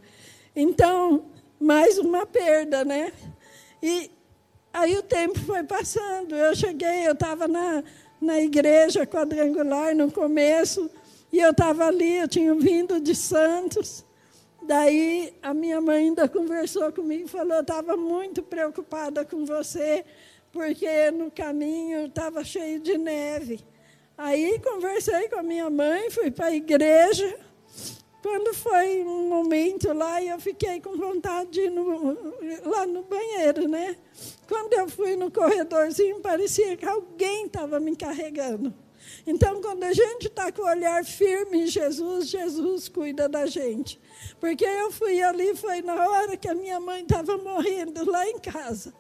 Então, 0.53 1.27
mais 1.57 1.97
uma 1.97 2.25
perda, 2.25 2.83
né? 2.83 3.13
E 3.81 4.11
aí 4.73 4.97
o 4.97 5.03
tempo 5.03 5.39
foi 5.39 5.63
passando. 5.63 6.35
Eu 6.35 6.53
cheguei, 6.53 7.07
eu 7.07 7.13
estava 7.13 7.47
na, 7.47 7.85
na 8.19 8.37
igreja 8.37 9.07
quadrangular 9.07 9.95
no 9.95 10.11
começo, 10.11 10.91
e 11.31 11.39
eu 11.39 11.51
estava 11.51 11.85
ali, 11.85 12.17
eu 12.17 12.27
tinha 12.27 12.53
vindo 12.53 12.99
de 12.99 13.15
Santos. 13.15 14.03
Daí 14.71 15.33
a 15.41 15.53
minha 15.53 15.81
mãe 15.81 16.05
ainda 16.05 16.29
conversou 16.29 16.93
comigo 16.93 17.25
e 17.25 17.27
falou: 17.27 17.59
estava 17.59 17.97
muito 17.97 18.41
preocupada 18.41 19.25
com 19.25 19.43
você, 19.43 20.05
porque 20.49 21.11
no 21.11 21.29
caminho 21.29 22.05
estava 22.05 22.41
cheio 22.45 22.79
de 22.79 22.97
neve. 22.97 23.59
Aí 24.17 24.57
conversei 24.59 25.27
com 25.27 25.39
a 25.39 25.43
minha 25.43 25.69
mãe, 25.69 26.09
fui 26.09 26.31
para 26.31 26.45
a 26.45 26.55
igreja, 26.55 27.37
quando 28.23 28.53
foi 28.53 29.03
um 29.03 29.27
momento 29.27 29.91
lá, 29.91 30.23
eu 30.23 30.39
fiquei 30.39 30.79
com 30.79 30.95
vontade 30.95 31.49
de 31.49 31.61
ir 31.63 31.69
no, 31.69 32.17
lá 32.63 32.85
no 32.85 33.03
banheiro, 33.03 33.67
né? 33.67 33.97
Quando 34.47 34.71
eu 34.71 34.87
fui 34.87 35.17
no 35.17 35.29
corredorzinho, 35.29 36.21
parecia 36.21 36.77
que 36.77 36.85
alguém 36.85 37.47
estava 37.47 37.77
me 37.77 37.93
carregando. 37.93 38.73
Então, 39.25 39.61
quando 39.61 39.83
a 39.83 39.93
gente 39.93 40.27
está 40.27 40.51
com 40.51 40.61
o 40.61 40.65
olhar 40.65 41.03
firme 41.05 41.63
em 41.63 41.67
Jesus, 41.67 42.27
Jesus 42.27 42.89
cuida 42.89 43.29
da 43.29 43.45
gente. 43.45 43.99
Porque 44.39 44.65
eu 44.65 44.91
fui 44.91 45.21
ali, 45.21 45.55
foi 45.55 45.81
na 45.81 46.07
hora 46.07 46.35
que 46.37 46.47
a 46.47 46.55
minha 46.55 46.79
mãe 46.79 47.03
estava 47.03 47.37
morrendo, 47.37 48.09
lá 48.09 48.27
em 48.27 48.39
casa. 48.39 48.93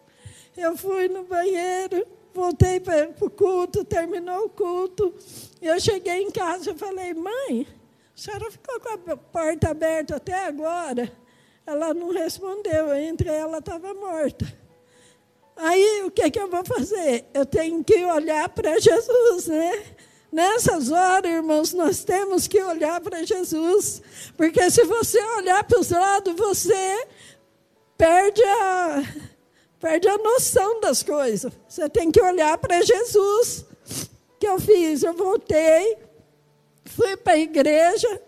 Eu 0.55 0.77
fui 0.77 1.07
no 1.07 1.23
banheiro, 1.23 2.05
voltei 2.33 2.79
para 2.79 3.09
o 3.19 3.29
culto, 3.29 3.83
terminou 3.83 4.45
o 4.45 4.49
culto. 4.49 5.13
Eu 5.61 5.79
cheguei 5.79 6.21
em 6.21 6.31
casa 6.31 6.71
e 6.71 6.77
falei, 6.77 7.13
mãe, 7.13 7.67
a 8.15 8.21
senhora 8.21 8.51
ficou 8.51 8.79
com 8.79 9.11
a 9.11 9.17
porta 9.17 9.69
aberta 9.69 10.17
até 10.17 10.45
agora? 10.45 11.11
Ela 11.65 11.93
não 11.93 12.11
respondeu, 12.11 12.93
entre 12.93 13.29
ela 13.29 13.59
estava 13.59 13.93
morta. 13.93 14.45
Aí 15.55 16.03
o 16.05 16.11
que, 16.11 16.29
que 16.31 16.39
eu 16.39 16.49
vou 16.49 16.63
fazer? 16.65 17.25
Eu 17.33 17.45
tenho 17.45 17.83
que 17.83 18.03
olhar 18.05 18.49
para 18.49 18.79
Jesus, 18.79 19.47
né? 19.47 19.83
Nessas 20.31 20.91
horas, 20.91 21.31
irmãos, 21.31 21.73
nós 21.73 22.03
temos 22.03 22.47
que 22.47 22.61
olhar 22.61 23.01
para 23.01 23.23
Jesus. 23.23 24.01
Porque 24.37 24.69
se 24.69 24.83
você 24.85 25.21
olhar 25.37 25.63
para 25.63 25.79
os 25.79 25.89
lados, 25.89 26.33
você 26.35 27.07
perde 27.97 28.41
a, 28.43 29.03
perde 29.79 30.07
a 30.07 30.17
noção 30.17 30.79
das 30.79 31.03
coisas. 31.03 31.51
Você 31.67 31.89
tem 31.89 32.09
que 32.09 32.21
olhar 32.21 32.57
para 32.57 32.81
Jesus. 32.81 33.65
O 34.35 34.39
que 34.39 34.47
eu 34.47 34.59
fiz? 34.59 35.03
Eu 35.03 35.13
voltei, 35.13 35.97
Fui 36.85 37.15
para 37.15 37.33
a 37.33 37.37
igreja, 37.37 38.21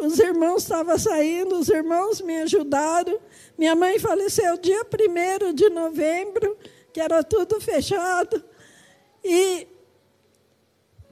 os 0.00 0.18
irmãos 0.18 0.62
estavam 0.62 0.98
saindo, 0.98 1.58
os 1.58 1.68
irmãos 1.68 2.20
me 2.20 2.42
ajudaram. 2.42 3.18
Minha 3.56 3.74
mãe 3.74 3.98
faleceu 3.98 4.56
dia 4.56 4.84
1 4.84 5.54
de 5.54 5.70
novembro, 5.70 6.56
que 6.92 7.00
era 7.00 7.22
tudo 7.22 7.60
fechado. 7.60 8.42
E 9.24 9.66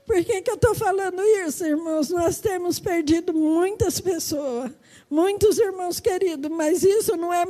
por 0.04 0.22
que, 0.24 0.42
que 0.42 0.50
eu 0.50 0.56
estou 0.56 0.74
falando 0.74 1.22
isso, 1.22 1.64
irmãos? 1.64 2.10
Nós 2.10 2.40
temos 2.40 2.80
perdido 2.80 3.32
muitas 3.32 4.00
pessoas, 4.00 4.70
muitos 5.08 5.58
irmãos 5.58 6.00
queridos, 6.00 6.50
mas 6.50 6.82
isso 6.82 7.16
não 7.16 7.32
é, 7.32 7.44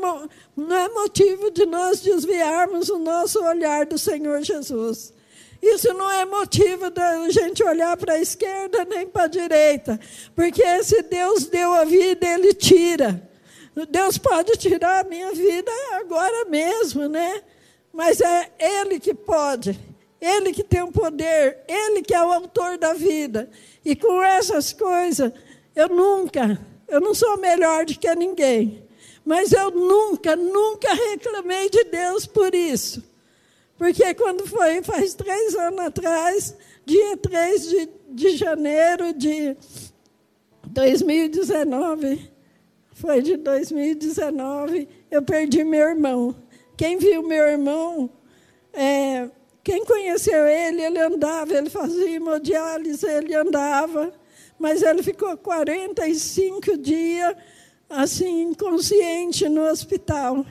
não 0.56 0.76
é 0.76 0.88
motivo 0.90 1.50
de 1.50 1.64
nós 1.64 2.00
desviarmos 2.00 2.88
o 2.90 2.98
nosso 2.98 3.42
olhar 3.42 3.86
do 3.86 3.98
Senhor 3.98 4.42
Jesus. 4.42 5.12
Isso 5.62 5.94
não 5.94 6.10
é 6.10 6.24
motivo 6.24 6.90
da 6.90 7.28
gente 7.30 7.64
olhar 7.64 7.96
para 7.96 8.14
a 8.14 8.20
esquerda 8.20 8.84
nem 8.84 9.06
para 9.06 9.24
a 9.24 9.28
direita, 9.28 9.98
porque 10.34 10.84
se 10.84 11.02
Deus 11.02 11.46
deu 11.46 11.72
a 11.72 11.84
vida, 11.84 12.26
Ele 12.26 12.52
tira. 12.52 13.30
Deus 13.88 14.18
pode 14.18 14.52
tirar 14.52 15.00
a 15.00 15.08
minha 15.08 15.32
vida 15.32 15.70
agora 15.92 16.44
mesmo, 16.44 17.08
né? 17.08 17.42
Mas 17.92 18.20
é 18.20 18.50
Ele 18.58 19.00
que 19.00 19.14
pode, 19.14 19.78
Ele 20.20 20.52
que 20.52 20.62
tem 20.62 20.82
o 20.82 20.92
poder, 20.92 21.58
Ele 21.66 22.02
que 22.02 22.14
é 22.14 22.22
o 22.22 22.32
autor 22.32 22.76
da 22.76 22.92
vida. 22.92 23.50
E 23.84 23.96
com 23.96 24.22
essas 24.22 24.72
coisas, 24.72 25.32
eu 25.74 25.88
nunca, 25.88 26.60
eu 26.86 27.00
não 27.00 27.14
sou 27.14 27.38
melhor 27.38 27.86
do 27.86 27.98
que 27.98 28.14
ninguém, 28.14 28.86
mas 29.24 29.52
eu 29.52 29.70
nunca, 29.70 30.36
nunca 30.36 30.92
reclamei 30.92 31.70
de 31.70 31.84
Deus 31.84 32.26
por 32.26 32.54
isso. 32.54 33.02
Porque 33.78 34.14
quando 34.14 34.46
foi, 34.46 34.82
faz 34.82 35.14
três 35.14 35.54
anos 35.54 35.80
atrás, 35.80 36.56
dia 36.84 37.16
3 37.16 37.68
de, 37.68 37.88
de 38.10 38.36
janeiro 38.36 39.12
de 39.12 39.56
2019, 40.66 42.31
foi 42.92 43.22
de 43.22 43.36
2019, 43.36 44.88
eu 45.10 45.22
perdi 45.22 45.64
meu 45.64 45.88
irmão. 45.88 46.34
Quem 46.76 46.98
viu 46.98 47.22
meu 47.22 47.44
irmão, 47.44 48.10
é, 48.72 49.28
quem 49.62 49.84
conheceu 49.84 50.46
ele, 50.46 50.82
ele 50.82 50.98
andava, 50.98 51.54
ele 51.54 51.70
fazia 51.70 52.10
hemodiálise, 52.10 53.06
ele 53.06 53.34
andava, 53.34 54.12
mas 54.58 54.82
ele 54.82 55.02
ficou 55.02 55.36
45 55.36 56.76
dias 56.78 57.34
assim, 57.88 58.42
inconsciente 58.42 59.48
no 59.48 59.62
hospital. 59.68 60.44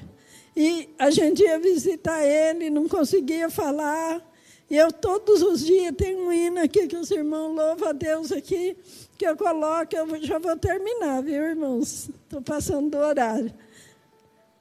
E 0.56 0.90
a 1.00 1.10
gente 1.10 1.42
ia 1.42 1.60
visitar 1.60 2.24
ele, 2.24 2.70
não 2.70 2.88
conseguia 2.88 3.50
falar. 3.50 4.22
E 4.70 4.78
eu 4.78 4.92
todos 4.92 5.42
os 5.42 5.66
dias 5.66 5.94
tenho 5.98 6.28
um 6.28 6.32
hino 6.32 6.62
aqui 6.62 6.88
que 6.88 6.96
os 6.96 7.10
irmãos 7.12 7.54
louvam 7.54 7.90
a 7.90 7.92
Deus 7.92 8.32
aqui, 8.32 8.78
que 9.22 9.28
eu 9.28 9.38
coloco, 9.38 9.96
eu 9.96 10.24
já 10.24 10.40
vou 10.40 10.58
terminar, 10.58 11.22
viu, 11.22 11.44
irmãos? 11.44 12.10
Estou 12.10 12.42
passando 12.42 12.90
do 12.90 12.98
horário. 12.98 13.54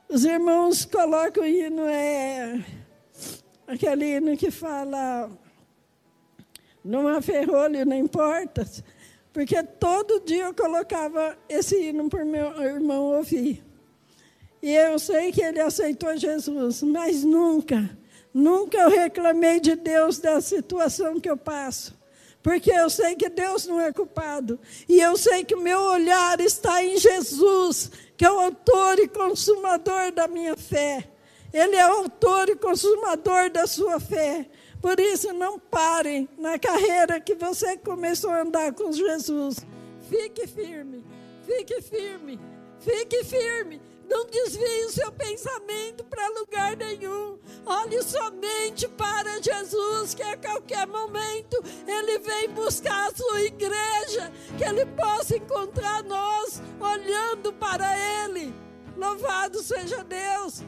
Os 0.07 0.23
irmãos 0.27 0.85
colocam 0.85 1.45
o 1.45 1.47
hino, 1.47 1.87
é 1.87 2.63
aquele 3.67 4.17
hino 4.17 4.37
que 4.37 4.51
fala, 4.51 5.31
não 6.85 7.09
há 7.09 7.23
ferrolho 7.23 7.87
nem 7.87 8.07
portas, 8.07 8.85
porque 9.33 9.63
todo 9.63 10.21
dia 10.21 10.45
eu 10.45 10.55
colocava 10.55 11.39
esse 11.49 11.77
hino 11.83 12.11
para 12.11 12.23
meu 12.23 12.63
irmão 12.63 13.17
ouvir. 13.17 13.65
E 14.61 14.75
eu 14.75 14.99
sei 14.99 15.33
que 15.33 15.41
ele 15.41 15.61
aceitou 15.61 16.15
Jesus, 16.19 16.83
mas 16.83 17.25
nunca, 17.25 17.89
nunca 18.35 18.77
eu 18.77 18.91
reclamei 18.91 19.59
de 19.59 19.75
Deus 19.75 20.19
da 20.19 20.39
situação 20.43 21.19
que 21.19 21.31
eu 21.31 21.37
passo. 21.39 21.99
Porque 22.43 22.71
eu 22.71 22.89
sei 22.89 23.15
que 23.15 23.29
Deus 23.29 23.67
não 23.67 23.81
é 23.81 23.93
culpado. 23.93 24.59
E 24.89 25.01
eu 25.01 25.17
sei 25.17 25.45
que 25.45 25.55
o 25.55 25.61
meu 25.61 25.81
olhar 25.81 26.41
está 26.41 26.83
em 26.83 26.97
Jesus, 26.97 27.91
que 28.17 28.25
é 28.25 28.31
o 28.31 28.41
autor 28.41 28.99
e 28.99 29.09
consumador 29.09 30.13
da 30.13 30.27
minha 30.27 30.57
fé. 30.57 31.07
Ele 31.53 31.77
é 31.77 31.87
o 31.87 31.99
autor 31.99 32.49
e 32.49 32.57
consumador 32.57 33.51
da 33.51 33.67
sua 33.67 34.01
fé. 34.01 34.47
Por 34.81 34.99
isso, 34.99 35.33
não 35.35 35.59
parem 35.59 36.29
na 36.39 36.59
carreira 36.59 37.21
que 37.21 37.35
você 37.35 37.77
começou 37.77 38.31
a 38.31 38.43
andar 38.43 38.73
com 38.73 38.91
Jesus. 38.91 39.59
Fique 40.09 40.47
firme, 40.47 41.05
fique 41.45 41.83
firme, 41.83 42.41
fique 42.81 43.23
firme. 43.25 43.90
Não 44.11 44.27
desvie 44.27 44.87
o 44.87 44.91
seu 44.91 45.13
pensamento 45.13 46.03
para 46.03 46.29
lugar 46.31 46.77
nenhum. 46.77 47.39
Olhe 47.65 48.03
somente 48.03 48.89
para 48.89 49.41
Jesus, 49.41 50.15
que 50.15 50.23
a 50.25 50.37
qualquer 50.37 50.85
momento 50.89 51.63
Ele 51.87 52.19
vem 52.19 52.51
buscar 52.51 53.09
a 53.09 53.15
sua 53.15 53.41
igreja, 53.43 54.33
que 54.59 54.65
Ele 54.65 54.85
possa 54.85 55.37
encontrar 55.37 56.03
nós 56.03 56.61
olhando 56.81 57.53
para 57.53 57.87
Ele. 58.25 58.53
Louvado 58.97 59.63
seja 59.63 60.03
Deus. 60.03 60.65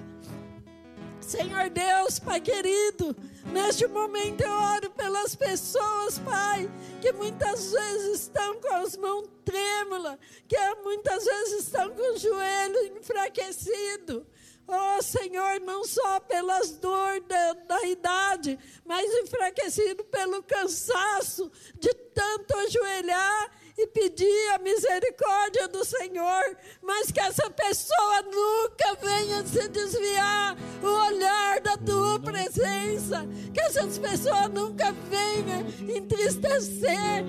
Senhor 1.33 1.71
Deus, 1.71 2.18
Pai 2.18 2.42
querido, 2.42 3.16
neste 3.47 3.87
momento 3.87 4.42
eu 4.42 4.53
oro 4.53 4.90
pelas 4.90 5.35
pessoas, 5.35 6.18
Pai, 6.18 6.71
que 7.01 7.11
muitas 7.11 7.73
vezes 7.73 8.21
estão 8.21 8.61
com 8.61 8.75
as 8.75 8.99
mãos 8.99 9.31
trêmulas, 9.42 10.18
que 10.47 10.59
muitas 10.85 11.25
vezes 11.25 11.64
estão 11.64 11.88
com 11.88 12.03
o 12.03 12.18
joelho 12.18 12.99
enfraquecido. 12.99 14.27
Oh 14.68 15.01
Senhor, 15.01 15.59
não 15.61 15.85
só 15.85 16.21
pelas 16.21 16.73
dores 16.73 17.25
da, 17.27 17.53
da, 17.55 17.87
idade, 17.87 18.59
mas 18.85 19.11
enfraquecido 19.23 20.05
pelo 20.05 20.42
cansaço 20.42 21.51
de 21.81 21.95
tanto 21.95 22.55
ajoelhar 22.59 23.51
e 23.77 23.87
pedir 23.87 24.49
a 24.55 24.59
misericórdia 24.59 25.69
do 25.69 25.85
Senhor, 25.85 26.57
mas 26.83 27.11
que 27.11 27.21
essa 27.21 27.51
pessoa 27.51 28.23
nunca 28.23 28.95
venha 29.01 29.45
se 29.47 29.69
desviar 29.69 30.57
o 30.83 31.07
olhar 31.07 31.61
da 31.61 31.77
tua 31.77 32.19
presença, 32.21 33.27
que 33.53 33.61
essas 33.61 33.99
pessoas 33.99 34.49
nunca 34.51 34.93
venham 35.11 35.97
entristecer 35.97 37.25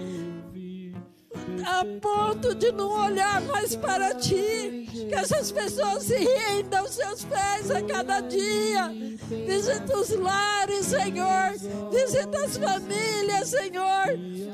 a 1.66 1.86
ponto 2.02 2.56
de 2.56 2.72
não 2.72 3.06
olhar 3.06 3.42
mais 3.42 3.76
para 3.76 4.16
ti. 4.16 4.88
Que 4.92 5.16
essas 5.16 5.52
pessoas 5.52 6.04
se 6.04 6.16
rendam 6.16 6.82
aos 6.82 6.92
seus 6.92 7.26
pés 7.26 7.72
a 7.72 7.82
cada 7.82 8.20
dia. 8.22 8.90
Visita 9.28 9.98
os 9.98 10.10
lares, 10.10 10.88
Senhor. 10.88 11.54
Visita 11.92 12.46
as 12.46 12.58
famílias, 12.58 13.50
Senhor. 13.50 14.06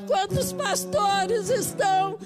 Quantos 0.07 0.53
pastores 0.53 1.49
estão 1.49 2.17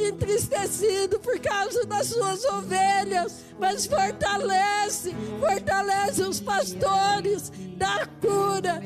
entristecidos 0.00 1.18
por 1.20 1.38
causa 1.38 1.86
das 1.86 2.08
suas 2.08 2.44
ovelhas, 2.44 3.44
mas 3.58 3.86
fortalece, 3.86 5.14
fortalece 5.40 6.22
os 6.22 6.40
pastores, 6.40 7.52
dá 7.76 8.06
cura, 8.20 8.82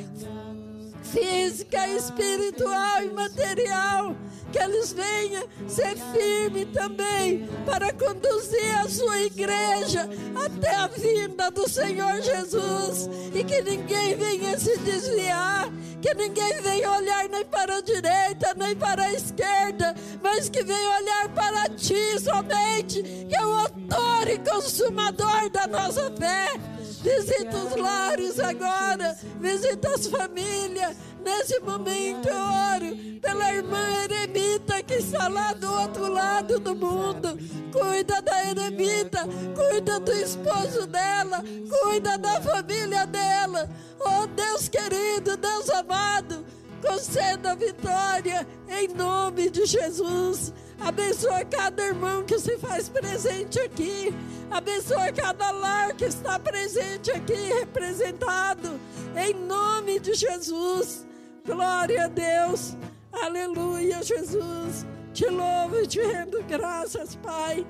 física, 1.13 1.87
espiritual 1.89 3.03
e 3.03 3.11
material. 3.11 4.17
Que 4.53 4.59
eles 4.59 4.93
venham 4.93 5.47
ser 5.67 5.97
firmes 6.13 6.69
também 6.73 7.49
para 7.67 7.93
conduzir 7.93 8.79
a 8.79 8.89
sua 8.89 9.23
igreja 9.23 10.09
até 10.45 10.75
a 10.75 10.87
vinda 10.87 11.51
do 11.51 11.69
Senhor 11.69 12.23
Jesus. 12.23 13.11
E 13.35 13.43
que 13.43 13.61
ninguém 13.63 14.15
venha 14.15 14.59
se 14.59 14.79
desviar, 14.79 15.69
que 16.01 16.15
ninguém 16.15 16.61
venha 16.63 16.93
olhar 16.93 17.29
nem 17.29 17.45
para 17.45 17.79
a 17.79 17.81
direita, 17.81 18.55
nem 18.57 18.77
para 18.77 19.03
a 19.03 19.13
esquerda, 19.13 19.95
mas 20.23 20.49
que 20.49 20.63
venha 20.63 20.97
olhar 21.01 21.29
para 21.35 21.69
ti 21.71 22.19
somente, 22.21 23.03
que 23.03 23.37
é 23.37 23.45
o 23.45 23.53
autor 23.53 24.29
e 24.29 24.39
consumador 24.39 25.51
da 25.51 25.67
nossa 25.67 26.11
fé. 26.13 26.76
Visita 27.07 27.57
os 27.57 27.77
lares 27.77 28.41
agora, 28.41 29.17
visita 29.41 29.95
as 29.95 30.09
famílias. 30.09 30.97
Nesse 31.25 31.61
momento 31.61 32.29
eu 32.29 32.37
oro 32.37 33.21
pela 33.21 33.55
irmã 33.55 33.79
Eremita 34.03 34.83
que 34.83 34.95
está 34.95 35.29
lá 35.29 35.53
do 35.53 35.73
outro 35.73 36.13
lado 36.13 36.59
do 36.59 36.75
mundo. 36.75 37.39
Cuida 37.71 38.21
da 38.21 38.51
Eremita, 38.51 39.21
cuida 39.55 40.01
do 40.01 40.13
esposo 40.15 40.89
dela, 40.89 41.45
cuida 41.85 42.19
da 42.19 42.41
família 42.41 43.07
dela. 43.07 43.71
Oh 44.01 44.27
Deus 44.27 44.69
querido, 44.69 45.37
Deus 45.37 45.71
amado, 45.71 46.45
conceda 46.85 47.55
vitória 47.55 48.45
em 48.69 48.89
nome 48.89 49.49
de 49.49 49.65
Jesus. 49.65 50.53
Abençoa 50.81 51.45
cada 51.45 51.85
irmão 51.85 52.25
que 52.25 52.39
se 52.39 52.57
faz 52.59 52.89
presente 52.89 53.59
aqui. 53.61 54.15
Abençoa 54.51 55.13
cada 55.13 55.51
lar 55.51 55.95
que 55.95 56.05
está 56.05 56.39
presente 56.39 57.11
aqui, 57.11 57.35
representado. 57.61 58.79
Em 59.17 59.35
nome 59.35 59.99
de 59.99 60.15
Jesus. 60.15 61.07
Glória 61.45 62.05
a 62.05 62.09
Deus. 62.09 62.77
Aleluia, 63.13 64.03
Jesus. 64.03 64.87
Te 65.13 65.27
louvo 65.27 65.81
e 65.81 65.87
te 65.87 66.01
rendo 66.01 66.43
graças, 66.45 67.17
Pai. 67.17 67.67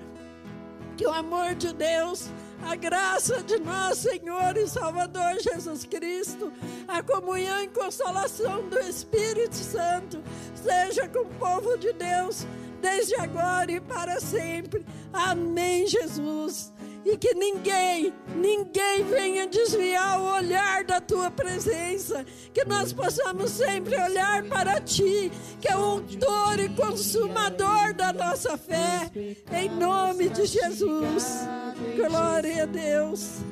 Que 0.97 1.07
o 1.07 1.12
amor 1.12 1.55
de 1.55 1.73
Deus 1.73 2.31
a 2.64 2.75
graça 2.75 3.42
de 3.42 3.59
nosso 3.59 4.09
Senhor 4.09 4.57
e 4.57 4.66
Salvador 4.66 5.38
Jesus 5.40 5.85
Cristo, 5.85 6.53
a 6.88 7.03
comunhão 7.03 7.62
e 7.62 7.69
consolação 7.69 8.69
do 8.69 8.79
Espírito 8.81 9.55
Santo, 9.55 10.23
seja 10.55 11.09
com 11.09 11.21
o 11.21 11.35
povo 11.35 11.77
de 11.77 11.92
Deus, 11.92 12.47
desde 12.81 13.15
agora 13.17 13.71
e 13.73 13.81
para 13.81 14.21
sempre. 14.21 14.85
Amém, 15.12 15.87
Jesus. 15.87 16.73
E 17.05 17.17
que 17.17 17.35
ninguém, 17.35 18.12
ninguém 18.35 19.05
venha 19.05 19.47
desviar 19.47 20.21
o 20.21 20.35
olhar 20.35 20.83
da 20.85 21.01
tua 21.01 21.31
presença. 21.31 22.27
Que 22.53 22.65
nós 22.65 22.93
possamos 22.93 23.53
sempre 23.53 23.97
olhar 23.97 24.43
para 24.45 24.81
ti, 24.81 25.31
que 25.61 25.69
é 25.69 25.77
o 25.77 25.83
autor 25.83 26.59
e 26.59 26.69
consumador 26.71 27.95
da 27.95 28.12
nossa 28.12 28.59
fé. 28.59 29.11
Em 29.53 29.69
nome 29.69 30.29
de 30.31 30.47
Jesus. 30.47 31.47
Glória 31.97 32.65
a 32.65 32.67
Deus. 32.67 33.45